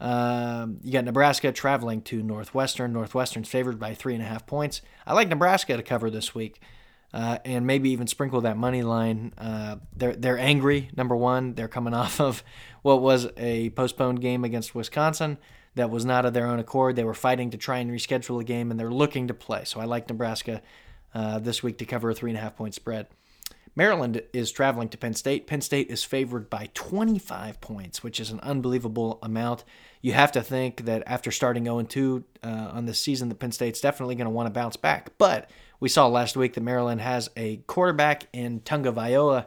Um, 0.00 0.78
you 0.82 0.92
got 0.92 1.04
Nebraska 1.04 1.52
traveling 1.52 2.02
to 2.02 2.22
Northwestern. 2.22 2.92
Northwestern's 2.92 3.48
favored 3.48 3.78
by 3.78 3.94
three 3.94 4.14
and 4.14 4.22
a 4.22 4.26
half 4.26 4.46
points. 4.46 4.80
I 5.06 5.12
like 5.14 5.28
Nebraska 5.28 5.76
to 5.76 5.82
cover 5.82 6.10
this 6.10 6.34
week 6.34 6.60
uh, 7.12 7.38
and 7.44 7.66
maybe 7.66 7.90
even 7.90 8.06
sprinkle 8.06 8.42
that 8.42 8.56
money 8.56 8.82
line. 8.82 9.32
Uh, 9.38 9.76
they're 9.96 10.14
they're 10.14 10.38
angry. 10.38 10.90
Number 10.96 11.16
one, 11.16 11.54
they're 11.54 11.68
coming 11.68 11.94
off 12.02 12.20
of 12.20 12.42
what 12.82 13.02
was 13.02 13.28
a 13.36 13.70
postponed 13.70 14.20
game 14.20 14.44
against 14.44 14.74
Wisconsin 14.74 15.38
that 15.76 15.90
was 15.90 16.04
not 16.04 16.24
of 16.24 16.34
their 16.34 16.46
own 16.46 16.58
accord. 16.58 16.96
They 16.96 17.04
were 17.04 17.14
fighting 17.14 17.50
to 17.50 17.56
try 17.56 17.78
and 17.78 17.90
reschedule 17.90 18.40
a 18.40 18.44
game, 18.44 18.70
and 18.70 18.80
they're 18.80 18.90
looking 18.90 19.28
to 19.28 19.34
play. 19.34 19.64
So 19.64 19.78
I 19.80 19.84
like 19.84 20.08
Nebraska 20.08 20.62
uh, 21.14 21.38
this 21.38 21.62
week 21.62 21.78
to 21.78 21.84
cover 21.84 22.10
a 22.10 22.14
three 22.14 22.30
and 22.30 22.38
a 22.38 22.42
half 22.42 22.56
point 22.56 22.74
spread. 22.74 23.06
Maryland 23.76 24.22
is 24.32 24.50
traveling 24.50 24.88
to 24.88 24.96
Penn 24.96 25.12
State. 25.12 25.46
Penn 25.46 25.60
State 25.60 25.90
is 25.90 26.02
favored 26.02 26.48
by 26.48 26.70
25 26.72 27.60
points, 27.60 28.02
which 28.02 28.18
is 28.18 28.30
an 28.30 28.40
unbelievable 28.40 29.18
amount. 29.22 29.64
You 30.06 30.12
have 30.12 30.30
to 30.32 30.40
think 30.40 30.84
that 30.84 31.02
after 31.04 31.32
starting 31.32 31.64
0 31.64 31.82
2 31.82 32.24
uh, 32.44 32.46
on 32.46 32.86
this 32.86 33.00
season, 33.00 33.28
that 33.28 33.40
Penn 33.40 33.50
State's 33.50 33.80
definitely 33.80 34.14
going 34.14 34.26
to 34.26 34.30
want 34.30 34.46
to 34.46 34.52
bounce 34.52 34.76
back. 34.76 35.10
But 35.18 35.50
we 35.80 35.88
saw 35.88 36.06
last 36.06 36.36
week 36.36 36.54
that 36.54 36.60
Maryland 36.60 37.00
has 37.00 37.28
a 37.36 37.56
quarterback 37.66 38.28
in 38.32 38.60
Tagovailoa. 38.60 39.46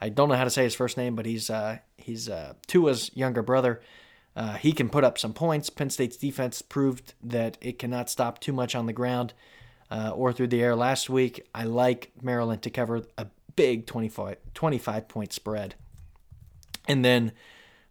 I 0.00 0.08
don't 0.08 0.28
know 0.28 0.34
how 0.34 0.42
to 0.42 0.50
say 0.50 0.64
his 0.64 0.74
first 0.74 0.96
name, 0.96 1.14
but 1.14 1.26
he's 1.26 1.48
uh, 1.48 1.78
he's 1.96 2.28
uh, 2.28 2.54
Tua's 2.66 3.12
younger 3.14 3.40
brother. 3.40 3.82
Uh, 4.34 4.54
he 4.54 4.72
can 4.72 4.88
put 4.88 5.04
up 5.04 5.16
some 5.16 5.32
points. 5.32 5.70
Penn 5.70 5.90
State's 5.90 6.16
defense 6.16 6.60
proved 6.60 7.14
that 7.22 7.56
it 7.60 7.78
cannot 7.78 8.10
stop 8.10 8.40
too 8.40 8.52
much 8.52 8.74
on 8.74 8.86
the 8.86 8.92
ground 8.92 9.32
uh, 9.92 10.10
or 10.10 10.32
through 10.32 10.48
the 10.48 10.60
air 10.60 10.74
last 10.74 11.08
week. 11.08 11.46
I 11.54 11.62
like 11.62 12.10
Maryland 12.20 12.62
to 12.62 12.70
cover 12.70 13.04
a 13.16 13.28
big 13.54 13.86
25, 13.86 14.38
25 14.54 15.06
point 15.06 15.32
spread. 15.32 15.76
And 16.88 17.04
then 17.04 17.30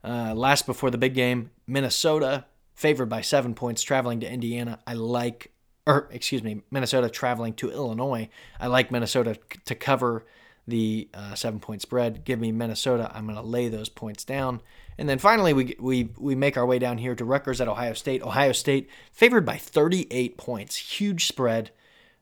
uh, 0.03 0.33
last 0.33 0.65
before 0.65 0.91
the 0.91 0.97
big 0.97 1.13
game, 1.13 1.51
Minnesota 1.67 2.45
favored 2.73 3.09
by 3.09 3.21
seven 3.21 3.53
points 3.53 3.81
traveling 3.81 4.19
to 4.21 4.31
Indiana. 4.31 4.79
I 4.87 4.93
like 4.93 5.51
or 5.89 6.07
excuse 6.11 6.43
me, 6.43 6.61
Minnesota 6.69 7.09
traveling 7.09 7.53
to 7.55 7.71
Illinois. 7.71 8.29
I 8.59 8.67
like 8.67 8.91
Minnesota 8.91 9.39
to 9.65 9.75
cover 9.75 10.25
the 10.67 11.09
uh, 11.13 11.33
seven 11.33 11.59
point 11.59 11.81
spread. 11.81 12.23
Give 12.23 12.39
me 12.39 12.51
Minnesota. 12.51 13.11
I'm 13.13 13.25
going 13.25 13.37
to 13.37 13.41
lay 13.41 13.69
those 13.69 13.89
points 13.89 14.23
down. 14.23 14.61
And 14.99 15.09
then 15.09 15.17
finally, 15.17 15.53
we, 15.53 15.75
we, 15.79 16.09
we 16.17 16.35
make 16.35 16.57
our 16.57 16.65
way 16.65 16.77
down 16.77 16.99
here 16.99 17.15
to 17.15 17.25
Rutgers 17.25 17.59
at 17.59 17.67
Ohio 17.67 17.93
State. 17.93 18.21
Ohio 18.21 18.51
State 18.51 18.89
favored 19.11 19.45
by 19.45 19.57
38 19.57 20.37
points. 20.37 20.75
Huge 20.75 21.25
spread 21.25 21.71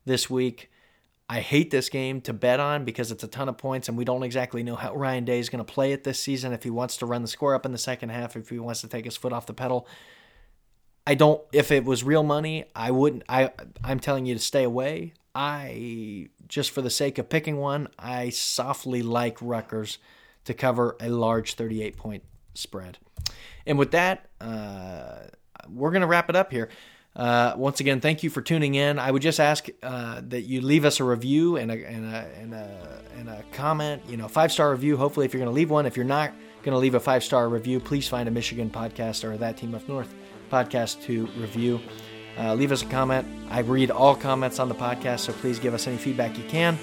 this 0.06 0.30
week. 0.30 0.72
I 1.30 1.42
hate 1.42 1.72
this 1.72 1.90
game 1.90 2.22
to 2.22 2.34
bet 2.34 2.60
on 2.62 2.86
because 2.86 3.12
it's 3.12 3.24
a 3.24 3.28
ton 3.28 3.50
of 3.50 3.58
points, 3.58 3.90
and 3.90 3.98
we 3.98 4.06
don't 4.06 4.24
exactly 4.24 4.64
know 4.64 4.76
how 4.76 4.96
Ryan 4.96 5.26
Day 5.26 5.40
is 5.40 5.50
going 5.50 5.64
to 5.64 5.72
play 5.72 5.92
it 5.92 6.06
this 6.06 6.20
season. 6.20 6.54
If 6.54 6.64
he 6.64 6.70
wants 6.70 6.98
to 6.98 7.06
run 7.06 7.22
the 7.22 7.28
score 7.28 7.54
up 7.54 7.66
in 7.66 7.74
the 7.74 7.78
second 7.78 8.10
half, 8.10 8.38
if 8.38 8.50
he 8.50 8.60
wants 8.60 8.80
to 8.82 8.88
take 8.88 9.04
his 9.04 9.18
foot 9.18 9.34
off 9.34 9.46
the 9.46 9.54
pedal, 9.54 9.88
I 11.06 11.16
don't. 11.16 11.42
If 11.52 11.72
it 11.72 11.84
was 11.84 12.04
real 12.04 12.24
money, 12.24 12.66
I 12.76 12.92
wouldn't. 12.92 13.24
I 13.28 13.52
I'm 13.84 14.00
telling 14.00 14.26
you 14.26 14.36
to 14.36 14.40
stay 14.40 14.64
away. 14.64 15.14
I 15.36 16.30
just 16.48 16.72
for 16.72 16.82
the 16.82 16.90
sake 16.90 17.18
of 17.18 17.30
picking 17.30 17.58
one, 17.58 17.90
I 18.00 18.30
softly 18.30 19.04
like 19.04 19.38
Rutgers 19.42 20.00
to 20.46 20.54
cover 20.54 20.96
a 21.02 21.10
large 21.10 21.56
38 21.56 21.98
point 21.98 22.24
spread. 22.54 22.98
And 23.66 23.78
with 23.78 23.92
that, 23.92 24.30
uh, 24.40 25.28
we're 25.70 25.92
gonna 25.92 26.08
wrap 26.08 26.30
it 26.30 26.36
up 26.36 26.52
here. 26.52 26.70
Uh, 27.18 27.56
once 27.58 27.80
again, 27.80 28.00
thank 28.00 28.22
you 28.22 28.30
for 28.30 28.44
tuning 28.44 28.76
in. 28.76 29.00
I 29.00 29.10
would 29.10 29.24
just 29.24 29.40
ask 29.40 29.68
uh, 29.82 30.22
that 30.28 30.42
you 30.42 30.62
leave 30.62 30.86
us 30.86 31.00
a 31.00 31.04
review 31.04 31.58
and 31.58 31.72
a, 31.72 31.88
and 31.88 32.06
a, 32.06 32.32
and 32.40 32.54
a, 32.54 33.02
and 33.18 33.30
a 33.30 33.44
comment, 33.52 34.04
you 34.08 34.18
know, 34.18 34.28
five 34.28 34.52
star 34.52 34.70
review. 34.70 34.96
Hopefully, 34.98 35.26
if 35.26 35.34
you're 35.34 35.42
going 35.42 35.52
to 35.52 35.56
leave 35.56 35.72
one, 35.72 35.88
if 35.88 35.98
you're 35.98 36.06
not 36.06 36.32
going 36.62 36.74
to 36.74 36.80
leave 36.80 36.94
a 36.94 37.00
five 37.00 37.24
star 37.24 37.50
review, 37.50 37.80
please 37.80 38.08
find 38.08 38.28
a 38.28 38.32
Michigan 38.32 38.70
podcast 38.70 39.24
or 39.24 39.36
that 39.38 39.58
team 39.58 39.74
up 39.74 39.88
north 39.90 40.14
podcast 40.52 41.02
to 41.04 41.26
review. 41.38 41.82
Uh, 42.38 42.54
leave 42.54 42.72
us 42.72 42.84
a 42.84 42.86
comment. 42.86 43.28
I 43.50 43.60
read 43.62 43.90
all 43.90 44.16
comments 44.16 44.60
on 44.60 44.70
the 44.70 44.76
podcast, 44.76 45.22
so 45.22 45.34
please 45.34 45.58
give 45.58 45.74
us 45.74 45.88
any 45.88 45.98
feedback 45.98 46.38
you 46.38 46.44
can. 46.44 46.78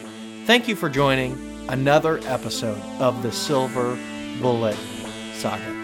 Thank 0.46 0.66
you 0.66 0.74
for 0.74 0.88
joining 0.88 1.38
another 1.68 2.18
episode 2.24 2.80
of 3.00 3.22
the 3.22 3.30
Silver 3.30 3.96
Bullet 4.40 4.76
Saga. 5.34 5.83